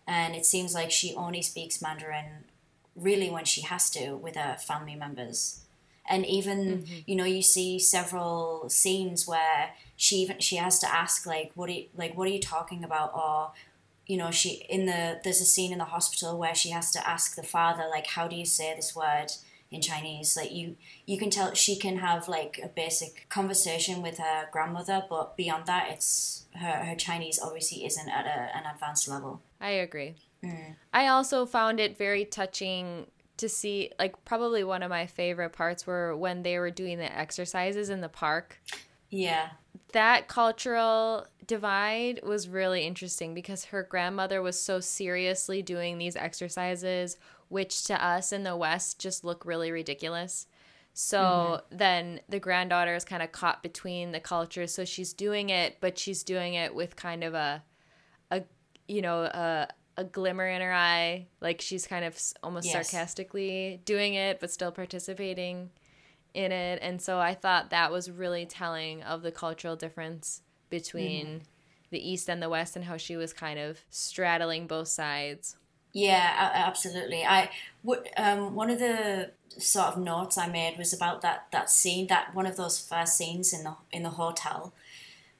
[0.08, 2.46] And it seems like she only speaks Mandarin
[2.96, 5.62] really when she has to with her family members.
[6.10, 11.26] And even you know you see several scenes where she even she has to ask
[11.26, 13.52] like what are you, like what are you talking about or
[14.08, 17.08] you know she in the there's a scene in the hospital where she has to
[17.08, 19.28] ask the father like how do you say this word
[19.70, 24.18] in Chinese like you you can tell she can have like a basic conversation with
[24.18, 29.08] her grandmother but beyond that it's her her Chinese obviously isn't at a, an advanced
[29.10, 30.16] level I agree.
[30.44, 30.76] Mm.
[30.94, 33.08] I also found it very touching
[33.38, 37.18] to see, like, probably one of my favorite parts were when they were doing the
[37.18, 38.62] exercises in the park.
[39.10, 39.50] Yeah
[39.94, 47.18] That cultural divide was really interesting because her grandmother was so seriously doing these exercises,
[47.48, 50.46] which to us in the West just look really ridiculous.
[50.94, 51.78] So mm-hmm.
[51.78, 54.74] then the granddaughter is kind of caught between the cultures.
[54.74, 57.64] So she's doing it, but she's doing it with kind of a,
[58.30, 58.44] a
[58.88, 59.68] you know, a,
[59.98, 62.90] a glimmer in her eye, like she's kind of almost Yes.
[62.90, 65.72] sarcastically doing it, but still participating
[66.34, 66.80] in it.
[66.82, 71.42] And so I thought that was really telling of the cultural difference between
[71.90, 75.56] the East and the West and how she was kind of straddling both sides.
[75.92, 77.24] Yeah, absolutely.
[77.24, 77.50] I
[77.84, 78.08] would.
[78.16, 82.36] Um, one of the sort of notes I made was about that that scene, that
[82.36, 84.74] one of those first scenes in the in the hotel,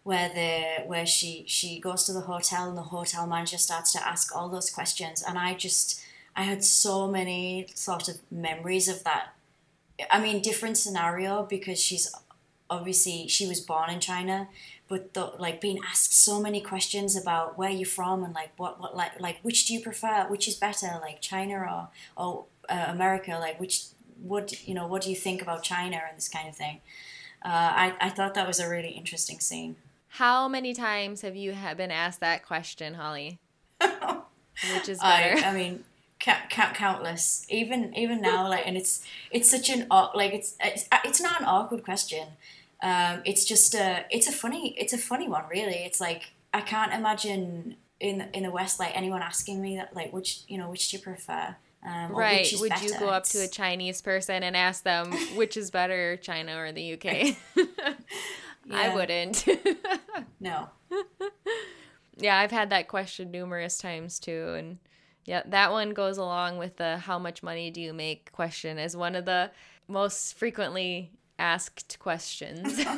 [0.04, 4.06] where the where she she goes to the hotel and the hotel manager starts to
[4.08, 6.02] ask all those questions, and I just
[6.36, 9.34] I had so many sort of memories of that.
[10.10, 12.14] I mean, different scenario because she's
[12.70, 14.48] obviously she was born in China,
[14.88, 18.80] but the, like being asked so many questions about where you're from and like what
[18.80, 22.86] what like like which do you prefer, which is better, like China or or uh,
[22.88, 23.86] America, like which
[24.22, 26.82] what you know what do you think about China and this kind of thing.
[27.44, 29.76] Uh, I I thought that was a really interesting scene.
[30.14, 33.40] How many times have you been asked that question, Holly?
[33.82, 35.46] Which is I, better?
[35.46, 35.84] I mean,
[36.20, 37.46] count, count, countless.
[37.50, 41.48] Even even now, like, and it's it's such an like it's it's, it's not an
[41.48, 42.28] awkward question.
[42.82, 45.84] Um, it's just a it's a funny it's a funny one, really.
[45.86, 50.14] It's like I can't imagine in in the West like anyone asking me that like
[50.14, 51.56] which you know which do you prefer.
[51.86, 52.52] Um, right.
[52.60, 56.58] Would you go up to a Chinese person and ask them which is better, China
[56.58, 57.38] or the UK?
[58.72, 59.46] I wouldn't.
[60.40, 60.70] no?
[62.18, 64.56] yeah, I've had that question numerous times too.
[64.58, 64.80] And
[65.30, 68.98] yeah, that one goes along with the how much money do you make question as
[68.98, 69.52] one of the
[69.88, 72.84] most frequently asked questions.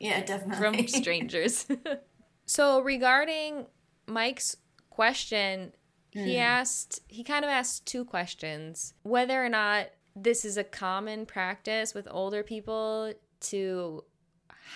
[0.00, 0.56] Yeah, definitely.
[0.56, 1.66] from strangers.
[2.46, 3.66] so regarding
[4.06, 4.56] Mike's
[4.88, 5.72] question,
[6.12, 6.40] he hmm.
[6.40, 8.94] asked he kind of asked two questions.
[9.02, 14.04] Whether or not this is a common practice with older people to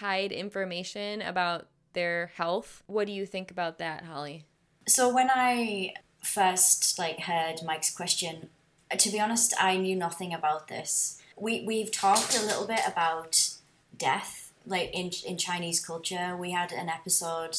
[0.00, 2.82] hide information about their health.
[2.86, 4.44] What do you think about that, Holly?
[4.86, 8.48] So when I first like heard Mike's question,
[8.90, 11.20] uh, to be honest, I knew nothing about this.
[11.36, 13.50] We we've talked a little bit about
[13.96, 16.36] death, like in in Chinese culture.
[16.36, 17.56] We had an episode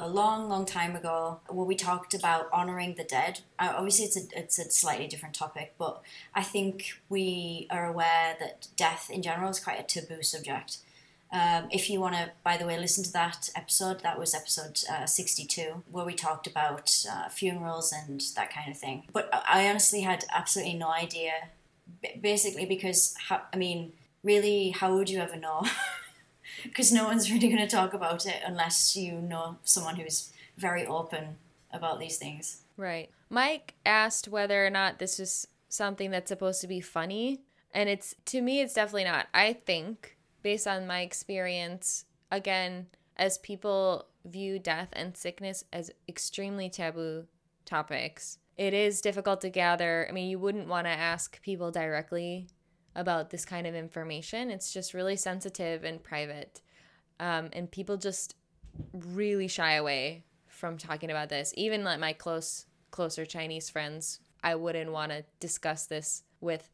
[0.00, 3.40] a long, long time ago where we talked about honoring the dead.
[3.58, 6.02] Uh, obviously, it's a it's a slightly different topic, but
[6.34, 10.78] I think we are aware that death in general is quite a taboo subject.
[11.30, 14.80] Um, if you want to, by the way, listen to that episode, that was episode
[14.90, 19.04] uh, 62, where we talked about uh, funerals and that kind of thing.
[19.12, 21.32] But I honestly had absolutely no idea,
[22.20, 25.66] basically, because, how, I mean, really, how would you ever know?
[26.64, 30.84] Because no one's really going to talk about it unless you know someone who's very
[30.84, 31.36] open
[31.72, 32.62] about these things.
[32.76, 33.10] Right.
[33.30, 38.14] Mike asked whether or not this is something that's supposed to be funny, and it's
[38.26, 39.26] to me it's definitely not.
[39.32, 46.68] I think based on my experience, again, as people view death and sickness as extremely
[46.68, 47.26] taboo
[47.64, 50.06] topics, it is difficult to gather.
[50.08, 52.48] I mean, you wouldn't want to ask people directly
[52.94, 54.50] about this kind of information.
[54.50, 56.60] It's just really sensitive and private.
[57.20, 58.34] Um, and people just
[58.92, 61.54] really shy away from talking about this.
[61.56, 66.68] Even like my close closer Chinese friends, I wouldn't want to discuss this with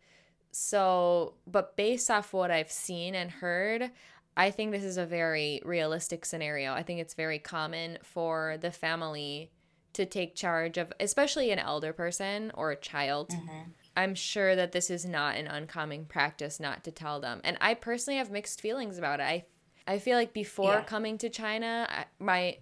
[0.55, 3.91] so, but based off what I've seen and heard,
[4.37, 6.73] I think this is a very realistic scenario.
[6.73, 9.51] I think it's very common for the family
[9.95, 13.31] to take charge of, especially an elder person or a child.
[13.31, 13.71] Mm-hmm.
[13.97, 17.41] I'm sure that this is not an uncommon practice not to tell them.
[17.45, 19.25] And I personally have mixed feelings about it.
[19.25, 19.45] I
[19.87, 20.85] I feel like before yeah.
[20.85, 22.57] coming to China, I, my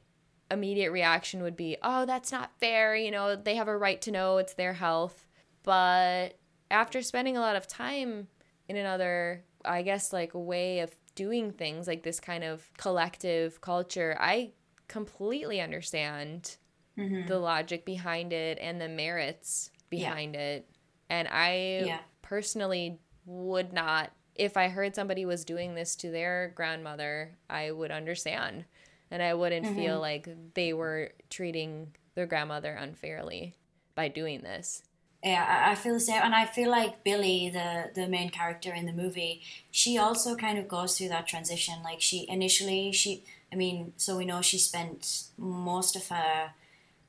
[0.51, 2.97] immediate reaction would be, "Oh, that's not fair.
[2.97, 5.27] You know, they have a right to know it's their health."
[5.63, 6.37] But
[6.73, 8.27] after spending a lot of time
[8.67, 14.17] in another, I guess like way of doing things like this kind of collective culture,
[14.19, 14.53] I
[14.89, 16.57] completely understand
[16.99, 17.27] mm-hmm.
[17.29, 20.41] the logic behind it and the merits behind yeah.
[20.41, 20.71] it.
[21.11, 21.99] And I yeah.
[22.23, 27.91] personally would not, if I heard somebody was doing this to their grandmother, I would
[27.91, 28.65] understand.
[29.11, 29.77] And I wouldn't mm-hmm.
[29.77, 33.55] feel like they were treating their grandmother unfairly
[33.95, 34.83] by doing this.
[35.23, 38.87] Yeah, I feel the same, and I feel like Billi, the the main character in
[38.87, 41.75] the movie, she also kind of goes through that transition.
[41.85, 46.51] Like she initially, she, I mean, so we know she spent most of her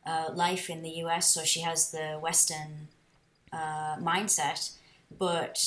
[0.05, 2.89] uh, life in the U.S., so she has the Western
[3.51, 4.71] uh, mindset.
[5.17, 5.65] But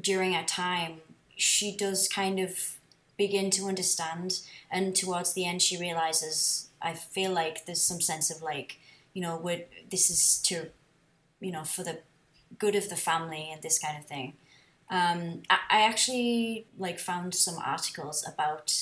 [0.00, 1.02] during her time,
[1.36, 2.78] she does kind of
[3.16, 6.66] begin to understand, and towards the end, she realizes.
[6.82, 8.78] I feel like there's some sense of like,
[9.12, 10.70] you know, what this is to
[11.40, 12.00] you know, for the
[12.58, 14.34] good of the family and this kind of thing.
[14.90, 18.74] Um, I, I actually like found some articles about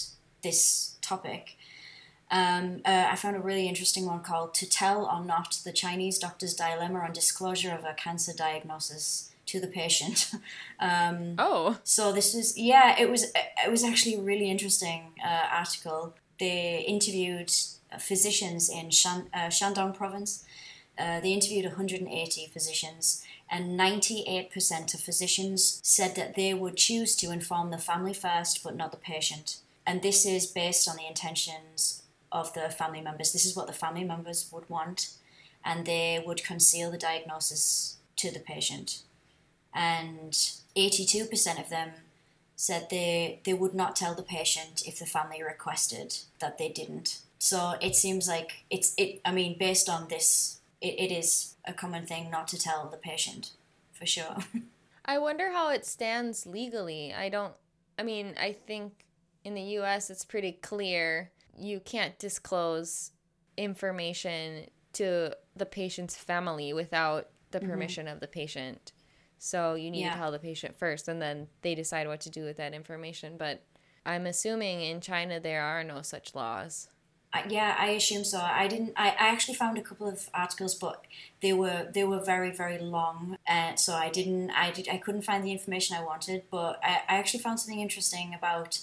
[0.42, 1.56] this topic.
[2.30, 6.18] Um, uh, I found a really interesting one called "To Tell or Not: The Chinese
[6.18, 10.32] Doctor's Dilemma on Disclosure of a Cancer Diagnosis to the Patient."
[10.80, 15.46] um, oh, so this was yeah, it was it was actually a really interesting uh,
[15.50, 16.14] article.
[16.38, 17.50] They interviewed
[17.98, 20.44] physicians in Shan, uh, Shandong Province
[20.98, 27.30] uh, they interviewed 180 physicians, and 98% of physicians said that they would choose to
[27.30, 29.58] inform the family first, but not the patient.
[29.86, 33.32] And this is based on the intentions of the family members.
[33.32, 35.12] This is what the family members would want,
[35.64, 39.02] and they would conceal the diagnosis to the patient.
[39.72, 40.32] And
[40.76, 41.90] 82% of them
[42.56, 47.20] said they, they would not tell the patient if the family requested that they didn't.
[47.38, 49.20] So it seems like it's it.
[49.24, 52.96] I mean, based on this it, it is a common thing not to tell the
[52.96, 53.52] patient,
[53.92, 54.36] for sure.
[55.04, 57.14] I wonder how it stands legally.
[57.14, 57.54] I don't,
[57.98, 59.06] I mean, I think
[59.44, 63.12] in the US it's pretty clear you can't disclose
[63.56, 67.70] information to the patient's family without the mm-hmm.
[67.70, 68.14] permission mm-hmm.
[68.14, 68.92] of the patient.
[69.38, 70.12] So you need yeah.
[70.12, 73.36] to tell the patient first and then they decide what to do with that information.
[73.38, 73.62] But
[74.04, 76.88] I'm assuming in China there are no such laws
[77.48, 78.40] yeah, I assume so.
[78.40, 78.94] I didn't.
[78.96, 81.04] I, I actually found a couple of articles, but
[81.42, 84.50] they were they were very very long, uh, so I didn't.
[84.50, 84.88] I did.
[84.88, 88.80] I couldn't find the information I wanted, but I, I actually found something interesting about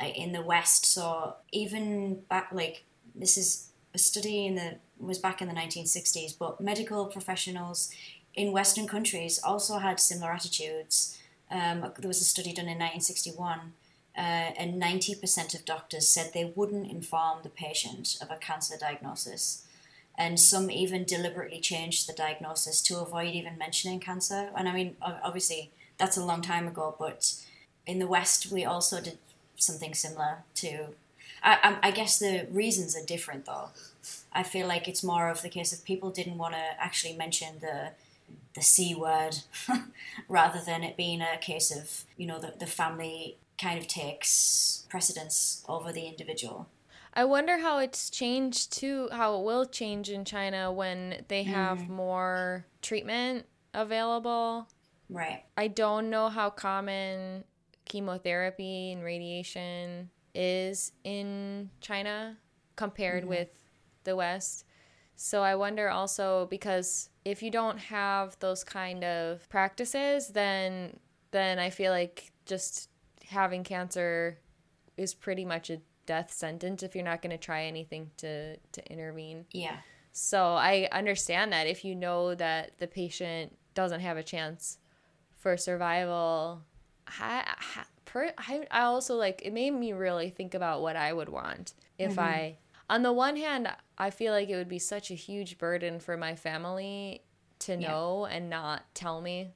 [0.00, 0.86] uh, in the West.
[0.86, 6.38] So even back like this is a study in the was back in the 1960s,
[6.38, 7.90] but medical professionals
[8.34, 11.18] in Western countries also had similar attitudes.
[11.50, 13.72] Um, there was a study done in 1961
[14.16, 19.64] uh, and 90% of doctors said they wouldn't inform the patient of a cancer diagnosis.
[20.18, 24.50] And some even deliberately changed the diagnosis to avoid even mentioning cancer.
[24.54, 27.34] And I mean, obviously, that's a long time ago, but
[27.86, 29.18] in the West, we also did
[29.56, 30.88] something similar to.
[31.42, 33.70] I, I guess the reasons are different though.
[34.32, 37.60] I feel like it's more of the case of people didn't want to actually mention
[37.60, 37.90] the
[38.54, 39.38] the c word
[40.28, 44.86] rather than it being a case of you know the, the family kind of takes
[44.88, 46.68] precedence over the individual.
[47.14, 51.78] I wonder how it's changed too, how it will change in China when they have
[51.78, 51.90] mm.
[51.90, 54.68] more treatment available.
[55.10, 55.44] Right.
[55.56, 57.44] I don't know how common
[57.84, 62.38] chemotherapy and radiation is in China
[62.76, 63.30] compared mm-hmm.
[63.30, 63.48] with
[64.04, 64.64] the West.
[65.14, 70.98] So I wonder also because if you don't have those kind of practices, then
[71.30, 72.88] then I feel like just
[73.32, 74.38] having cancer
[74.96, 78.92] is pretty much a death sentence if you're not going to try anything to to
[78.92, 79.46] intervene.
[79.50, 79.76] Yeah.
[80.12, 84.78] So I understand that if you know that the patient doesn't have a chance
[85.34, 86.62] for survival,
[87.20, 87.54] I,
[88.14, 92.12] I, I also like it made me really think about what I would want if
[92.12, 92.20] mm-hmm.
[92.20, 92.56] I
[92.90, 96.16] on the one hand I feel like it would be such a huge burden for
[96.16, 97.22] my family
[97.60, 98.36] to know yeah.
[98.36, 99.54] and not tell me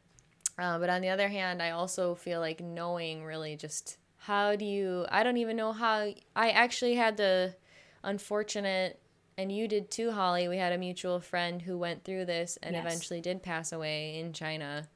[0.59, 4.65] uh, but on the other hand, I also feel like knowing really just how do
[4.65, 7.55] you, I don't even know how, I actually had the
[8.03, 8.99] unfortunate,
[9.39, 10.49] and you did too, Holly.
[10.49, 12.85] We had a mutual friend who went through this and yes.
[12.85, 14.89] eventually did pass away in China.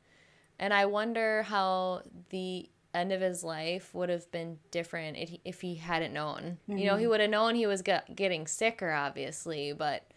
[0.58, 5.40] And I wonder how the end of his life would have been different if he,
[5.44, 6.58] if he hadn't known.
[6.68, 6.78] Mm-hmm.
[6.78, 10.10] You know, he would have known he was get, getting sicker, obviously, but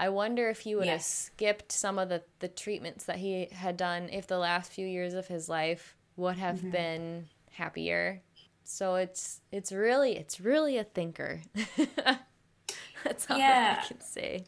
[0.00, 0.94] I wonder if he would yes.
[0.94, 4.86] have skipped some of the, the treatments that he had done if the last few
[4.86, 6.70] years of his life would have mm-hmm.
[6.70, 8.22] been happier.
[8.64, 11.42] So it's it's really it's really a thinker.
[13.04, 13.80] That's all yeah.
[13.82, 14.44] I can say.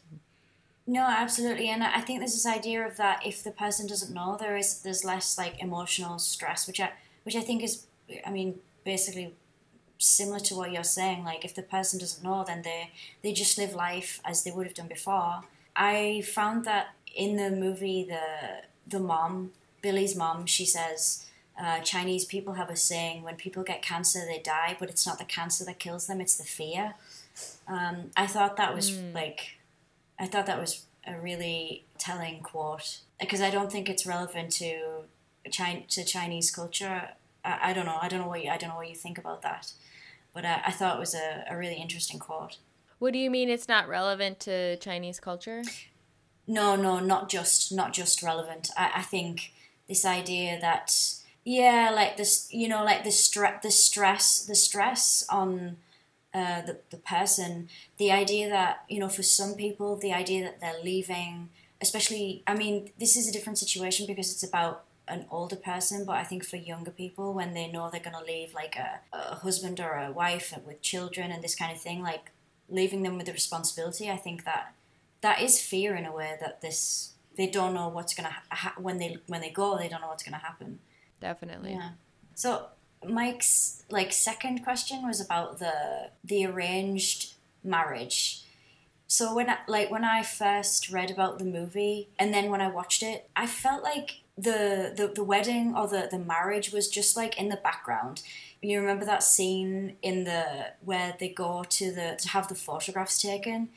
[0.87, 4.39] No, absolutely, and I think there's this idea of that if the person doesn't know,
[4.41, 6.93] there is there's less like emotional stress, which I
[7.25, 7.87] which I think is,
[8.27, 9.35] I mean, basically
[10.03, 11.25] similar to what you're saying.
[11.25, 12.91] Like if the person doesn't know, then they
[13.23, 15.43] they just live life as they would have done before.
[15.75, 21.27] I found that in the movie, the the mom, Billi's mom, she says.
[21.63, 25.19] Uh, Chinese people have a saying: when people get cancer, they die, but it's not
[25.19, 26.95] the cancer that kills them; it's the fear.
[27.69, 29.15] Um, I thought that was mm.
[29.15, 29.59] like,
[30.19, 35.05] I thought that was a really telling quote because I don't think it's relevant to
[35.51, 37.11] China, to Chinese culture.
[37.45, 37.99] I, I, don't know.
[38.01, 39.73] I don't know what you, I don't know what you think about that,
[40.35, 42.59] but I, I thought it was a, a really interesting quote.
[42.99, 45.63] What do you mean it's not relevant to Chinese culture?
[46.47, 48.71] No, no, not just not just relevant.
[48.77, 49.53] I, I think
[49.89, 50.95] this idea that
[51.45, 55.77] yeah, like this, you know, like the stress, the stress, the stress on
[56.33, 57.69] uh, the the person.
[57.99, 61.49] The idea that you know, for some people, the idea that they're leaving,
[61.81, 66.17] especially, I mean, this is a different situation because it's about an older person, but
[66.17, 69.37] I think for younger people, when they know they're going to leave like a, a
[69.37, 72.31] husband or a wife with children and this kind of thing, like
[72.69, 74.75] leaving them with the responsibility, I think that
[75.21, 78.75] that is fear in a way that this they don't know what's going to ha-
[78.77, 80.81] when they when they go, they don't know what's going to happen.
[81.21, 81.73] Definitely.
[81.73, 81.91] Yeah.
[82.35, 82.67] So
[83.07, 87.35] Mike's like second question was about the the arranged
[87.65, 88.45] marriage.
[89.07, 92.69] So when I, like when I first read about the movie and then when I
[92.69, 97.17] watched it, I felt like the, the the wedding or the the marriage was just
[97.17, 98.23] like in the background.
[98.63, 103.21] You remember that scene in the where they go to the to have the photographs
[103.21, 103.69] taken?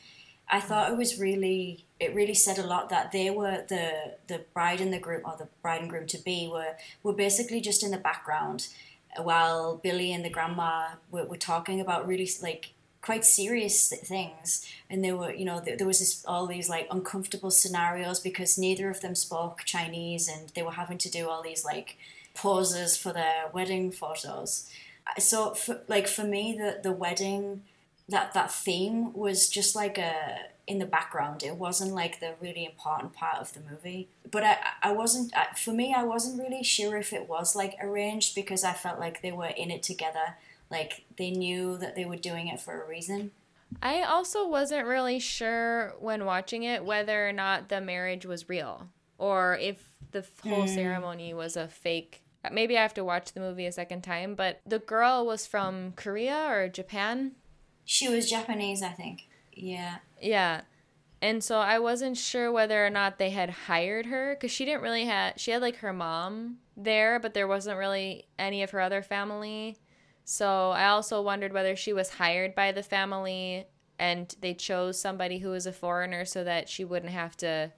[0.47, 0.64] I mm.
[0.64, 4.80] thought it was really it really said a lot that they were the the bride
[4.80, 7.91] and the groom or the bride and groom to be were were basically just in
[7.91, 8.70] the background
[9.22, 12.72] while Billi and the grandma were, were talking about really like
[13.06, 14.68] quite serious things.
[14.89, 18.89] And there were you know there, was this all these like uncomfortable scenarios because neither
[18.89, 21.97] of them spoke chinese and they were having to do all these like
[22.34, 24.68] poses for their wedding photos.
[25.20, 27.62] So for, like for me the the wedding
[28.10, 30.16] that that theme was just like a
[30.66, 31.43] in the background.
[31.43, 34.08] It wasn't like the really important part of the movie.
[34.32, 38.34] But i i wasn't for me i wasn't really sure if it was like arranged
[38.34, 40.28] because i felt like they were in it together
[40.70, 43.32] like they knew that they were doing it for a reason.
[43.82, 48.88] I also wasn't really sure when watching it whether or not the marriage was real
[49.18, 50.74] or if the whole mm.
[50.74, 52.22] ceremony was a fake.
[52.51, 55.93] Maybe I have to watch the movie a second time, but the girl was from
[55.95, 57.32] Korea or Japan.
[57.86, 59.28] She was Japanese, I think.
[59.51, 59.97] Yeah.
[60.22, 60.61] Yeah.
[61.22, 64.82] And so I wasn't sure whether or not they had hired her because she didn't
[64.82, 68.80] really have, she had like her mom there, but there wasn't really any of her
[68.80, 69.78] other family.
[70.26, 73.68] So I also wondered whether she was hired by the family
[73.98, 77.72] and they chose somebody who was a foreigner so that she wouldn't have to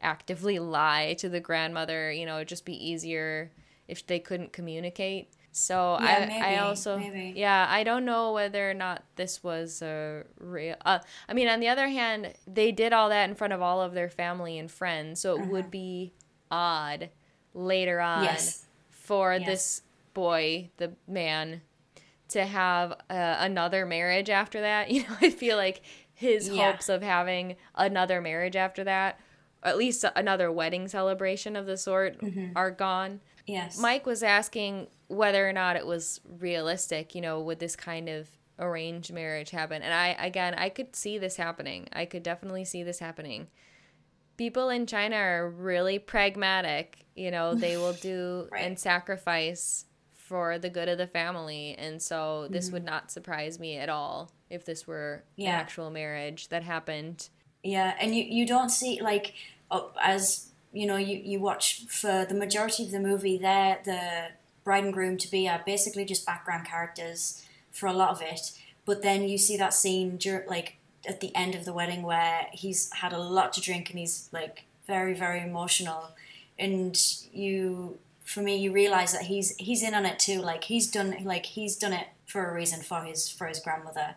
[0.00, 2.10] actively lie to the grandmother.
[2.10, 3.52] You know, it'd just be easier
[3.86, 5.28] if they couldn't communicate.
[5.52, 7.34] So yeah, I, maybe, I also, maybe.
[7.36, 10.76] yeah, I don't know whether or not this was a real.
[10.84, 13.82] Uh, I mean, on the other hand, they did all that in front of all
[13.82, 15.50] of their family and friends, so it uh-huh.
[15.50, 16.14] would be
[16.50, 17.10] odd
[17.52, 18.64] later on yes.
[18.88, 19.46] for yes.
[19.46, 19.82] this
[20.14, 21.60] boy, the man,
[22.32, 24.90] to have uh, another marriage after that.
[24.92, 25.82] You know, I feel like
[26.14, 26.70] his yeah.
[26.70, 29.18] hopes of having another marriage after that,
[29.62, 32.52] at least another wedding celebration of the sort, mm-hmm.
[32.56, 33.20] are gone.
[33.46, 33.78] Yes.
[33.78, 38.28] Mike was asking whether or not it was realistic, you know, would this kind of
[38.58, 39.82] arranged marriage happen?
[39.82, 41.88] And I, again, I could see this happening.
[41.92, 43.48] I could definitely see this happening.
[44.36, 47.06] People in China are really pragmatic.
[47.14, 48.64] You know, they will do right.
[48.64, 49.86] and sacrifice
[50.32, 51.74] for the good of the family.
[51.78, 52.72] And so this mm-hmm.
[52.72, 55.50] would not surprise me at all if this were yeah.
[55.50, 57.28] an actual marriage that happened.
[57.62, 59.34] Yeah, and you, you don't see, like,
[59.70, 64.28] uh, as you know, you, you watch for the majority of the movie, there the
[64.64, 68.52] bride and groom to be are basically just background characters for a lot of it.
[68.86, 70.18] But then you see that scene,
[70.48, 73.98] like, at the end of the wedding where he's had a lot to drink and
[73.98, 76.12] he's, like, very, very emotional.
[76.58, 76.98] And
[77.34, 77.98] you
[78.32, 80.40] for me, you realize that he's he's in on it too.
[80.40, 84.14] Like he's done like he's done it for a reason for his for his grandmother.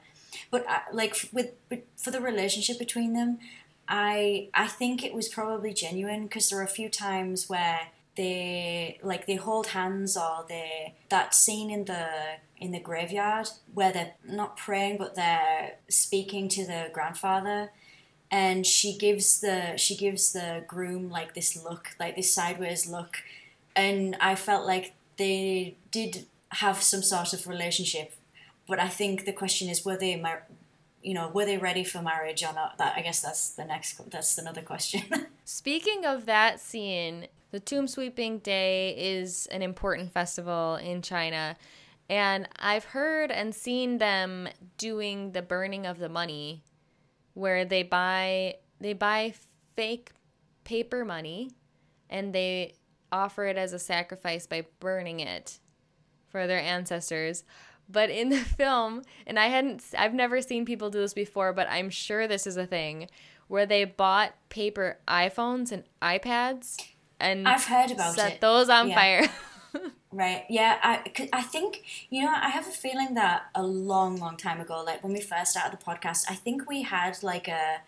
[0.51, 1.51] But uh, like with
[1.97, 3.39] for the relationship between them,
[3.88, 8.99] I I think it was probably genuine because there are a few times where they
[9.03, 12.07] like they hold hands or they that scene in the
[12.57, 17.72] in the graveyard where they're not praying but they're speaking to the grandfather
[18.32, 23.18] and she gives the she gives the groom like this look like this sideways look
[23.76, 28.14] and i felt like they did have some sort of relationship
[28.68, 30.48] but i think the question is were they mar-
[31.02, 34.10] you know were they ready for marriage or not that i guess that's the next
[34.10, 35.04] that's another question
[35.48, 41.56] Speaking of that scene, the Tomb Sweeping Day is an important festival in China.
[42.10, 44.50] And I've heard and seen them
[44.80, 46.64] doing the burning of the money
[47.36, 49.34] where they buy they buy
[49.76, 50.12] fake
[50.64, 51.52] paper money
[52.10, 52.74] and they
[53.16, 55.59] offer it as a sacrifice by burning it
[56.28, 57.43] for their ancestors.
[57.89, 61.68] But in the film, and I hadn't I've never seen people do this before, but
[61.70, 63.07] I'm sure this is a thing
[63.47, 66.84] where they bought paper iPhones and iPads
[67.20, 68.41] and I've heard about set it.
[68.41, 68.95] those on Yeah.
[68.95, 69.28] fire.
[70.11, 70.45] Right.
[70.49, 70.80] Yeah.
[70.82, 74.61] I, 'cause I think, you know, I have a feeling that a long, long time
[74.61, 77.82] ago, like when we first started the podcast, I think we had like a,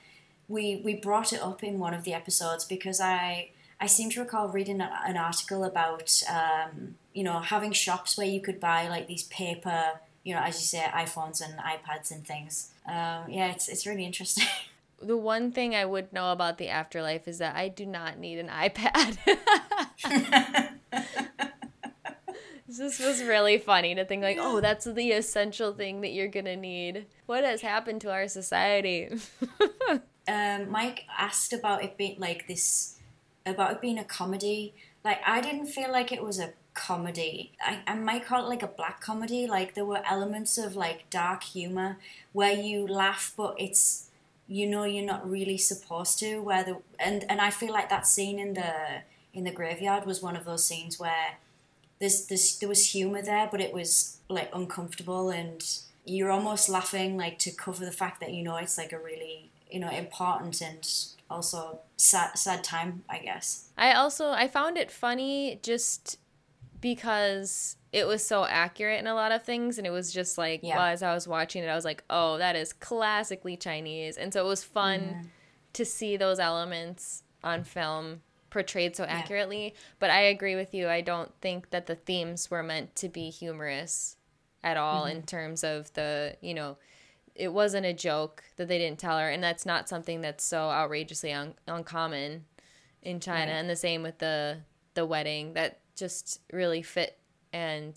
[0.49, 4.21] we, we brought it up in one of the episodes because I, I seem to
[4.21, 9.07] recall reading an article about, um, you know, having shops where you could buy like
[9.07, 12.71] these paper, you know, as you say, iPhones and iPads and things.
[12.87, 14.45] Um, yeah, it's, it's really interesting.
[15.01, 18.39] the one thing I would know about the afterlife is that I do not need
[18.39, 19.17] an iPad.
[22.67, 26.55] this was really funny to think like, oh, that's the essential thing that you're gonna
[26.55, 27.05] need.
[27.25, 29.09] What has happened to our society?
[30.27, 32.96] um, Mike asked about it being like this,
[33.47, 34.73] about it being a comedy.
[35.03, 37.51] Like I didn't feel like it was a comedy.
[37.61, 39.47] I, I might call it like a black comedy.
[39.47, 41.97] Like there were elements of like dark humor
[42.33, 44.09] where you laugh, but it's
[44.47, 46.39] you know you're not really supposed to.
[46.39, 48.73] Where the and and I feel like that scene in the
[49.33, 51.37] in the graveyard was one of those scenes where
[51.99, 55.63] there's, there's there was humor there, but it was like uncomfortable and
[56.05, 59.49] you're almost laughing like to cover the fact that you know it's like a really
[59.69, 60.87] you know important and
[61.29, 63.69] also sad sad time I guess.
[63.77, 66.17] I also I found it funny just
[66.81, 70.59] because it was so accurate in a lot of things and it was just like
[70.63, 70.75] Yeah.
[70.77, 74.33] well, as I was watching it I was like, "Oh, that is classically Chinese." And
[74.33, 75.27] so it was fun Mm-hmm.
[75.73, 80.87] to see those elements on film portrayed so accurately, but I agree with you.
[80.89, 84.15] I don't think that the themes were meant to be humorous
[84.63, 85.17] at all Mm-hmm.
[85.17, 86.77] in terms of the, you know,
[87.37, 90.69] it wasn't a joke that they didn't tell her and that's not something that's so
[90.69, 92.45] outrageously un- uncommon
[93.01, 93.57] in China Right.
[93.59, 94.59] and the same with the
[94.95, 97.17] the wedding that just really fit
[97.53, 97.95] and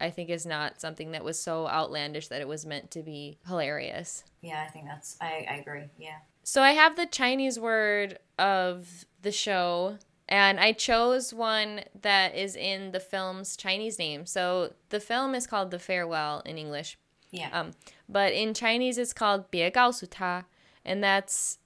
[0.00, 3.38] I think is not something that was so outlandish that it was meant to be
[3.46, 4.24] hilarious.
[4.40, 5.90] Yeah, I think that's I, I agree.
[5.98, 6.16] Yeah.
[6.42, 12.56] So I have the Chinese word of the show and I chose one that is
[12.56, 14.26] in the film's Chinese name.
[14.26, 16.96] So the film is called The Farewell in English.
[17.31, 17.49] Yeah.
[17.51, 17.71] Um,
[18.07, 20.45] but in Chinese, it's called 别告诉她,
[20.85, 21.57] and that's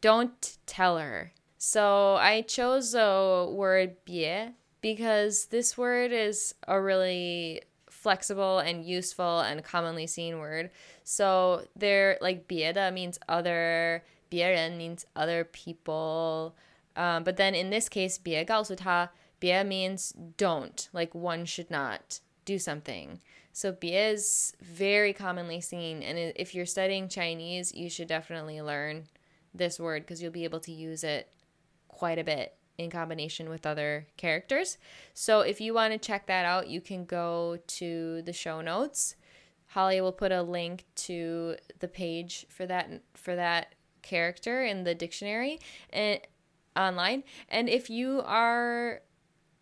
[0.00, 1.32] don't tell her.
[1.58, 9.40] So I chose the word 别 because this word is a really flexible and useful
[9.40, 10.70] and commonly seen word.
[11.02, 16.54] So they're like 别的 means other, 别人 means other people.
[16.94, 19.10] Um, but then in this case, 别告诉她,
[19.40, 23.20] 别 means don't, like one should not do something.
[23.53, 29.07] So 别 is very commonly seen, and if you're studying Chinese, you should definitely learn
[29.53, 31.31] this word because you'll be able to use it
[31.87, 34.77] quite a bit in combination with other characters.
[35.13, 39.15] So if you want to check that out, you can go to the show notes.
[39.67, 44.95] Holly will put a link to the page for that for that character in the
[44.95, 45.59] dictionary
[45.91, 46.19] and
[46.75, 47.23] online.
[47.49, 49.01] And if you are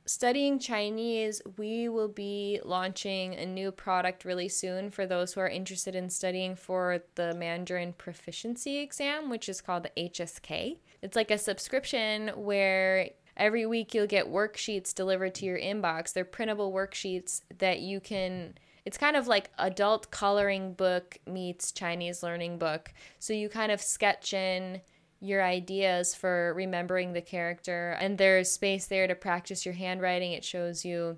[0.09, 5.47] studying Chinese, we will be launching a new product really soon for those who are
[5.47, 10.77] interested in studying for the Mandarin proficiency exam, which is called the HSK.
[11.03, 16.11] It's like a subscription where every week you'll get worksheets delivered to your inbox.
[16.11, 18.55] They're printable worksheets that you can
[18.85, 22.91] it's kind of like adult coloring book meets Chinese learning book.
[23.19, 24.81] So you kind of sketch in
[25.21, 30.31] your ideas for remembering the character and there's space there to practice your handwriting.
[30.31, 31.17] It shows you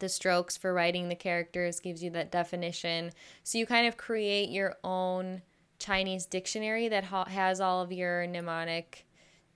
[0.00, 3.12] the strokes for writing the characters, gives you that definition.
[3.44, 5.42] So you kind of create your own
[5.78, 9.06] Chinese dictionary that ha- has all of your mnemonic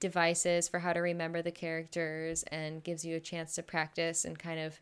[0.00, 4.38] devices for how to remember the characters and gives you a chance to practice and
[4.38, 4.80] kind of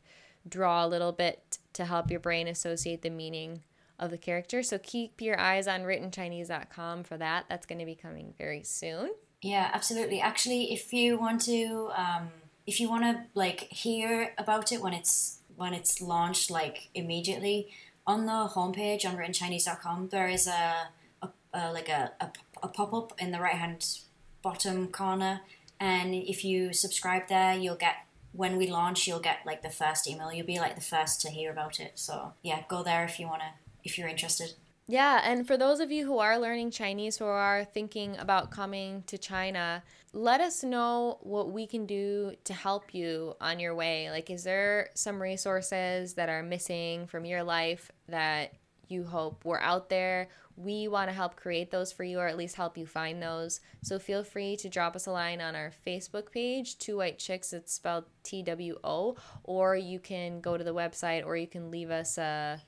[0.48, 3.62] draw a little bit to help your brain associate the meaning
[3.98, 4.62] of the character.
[4.62, 7.46] So keep your eyes on writtenchinese.com for that.
[7.48, 9.10] That's going to be coming very soon.
[9.42, 10.20] Yeah, absolutely.
[10.20, 12.28] Actually, if you want to um,
[12.66, 17.68] if you want to like hear about it when it's when it's launched like immediately
[18.06, 20.88] on the homepage on writtenchinese.com there is a,
[21.22, 22.30] a, a like a, a,
[22.62, 24.00] a pop-up in the right hand
[24.42, 25.40] bottom corner
[25.80, 27.96] and if you subscribe there you'll get
[28.32, 31.30] when we launch you'll get like the first email you'll be like the first to
[31.30, 33.48] hear about it so yeah go there if you want to
[33.86, 34.52] if you're interested
[34.88, 39.02] yeah, and for those of you who are learning Chinese, or are thinking about coming
[39.08, 39.82] to China,
[40.12, 44.10] let us know what we can do to help you on your way.
[44.10, 48.54] Like, is there some resources that are missing from your life that
[48.86, 50.28] you hope were out there?
[50.56, 53.60] We want to help create those for you or at least help you find those.
[53.82, 57.52] So feel free to drop us a line on our Facebook page, Two White Chicks,
[57.52, 61.72] it's spelled T W O, or you can go to the website or you can
[61.72, 62.62] leave us a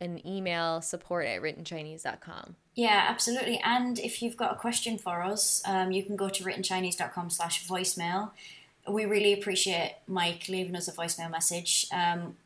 [0.00, 2.56] an email support at writtenchinese.com.
[2.74, 3.60] Yeah, absolutely.
[3.64, 7.66] And if you've got a question for us, um, you can go to writtenchinese.com slash
[7.66, 8.30] voicemail.
[8.88, 11.86] We really appreciate Mike leaving us a voicemail message.
[11.92, 12.36] Um,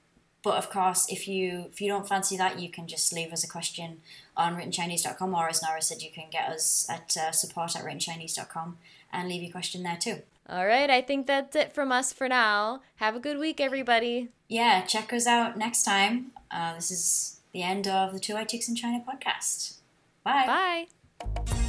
[0.43, 3.45] but of course, if you if you don't fancy that, you can just leave us
[3.45, 4.01] a question
[4.37, 8.79] on writtenchinese.com or as Nora said, you can get us at uh, support at writtenchinese.com
[9.13, 10.23] and leave your question there too.
[10.49, 12.81] All right, I think that's it from us for now.
[12.97, 14.31] Have a good week, everybody.
[14.49, 16.33] Yeah, check us out next time.
[16.51, 19.77] Uh, this is the end of the Two White Chicks in China podcast.
[20.25, 20.87] Bye.
[21.27, 21.60] Bye.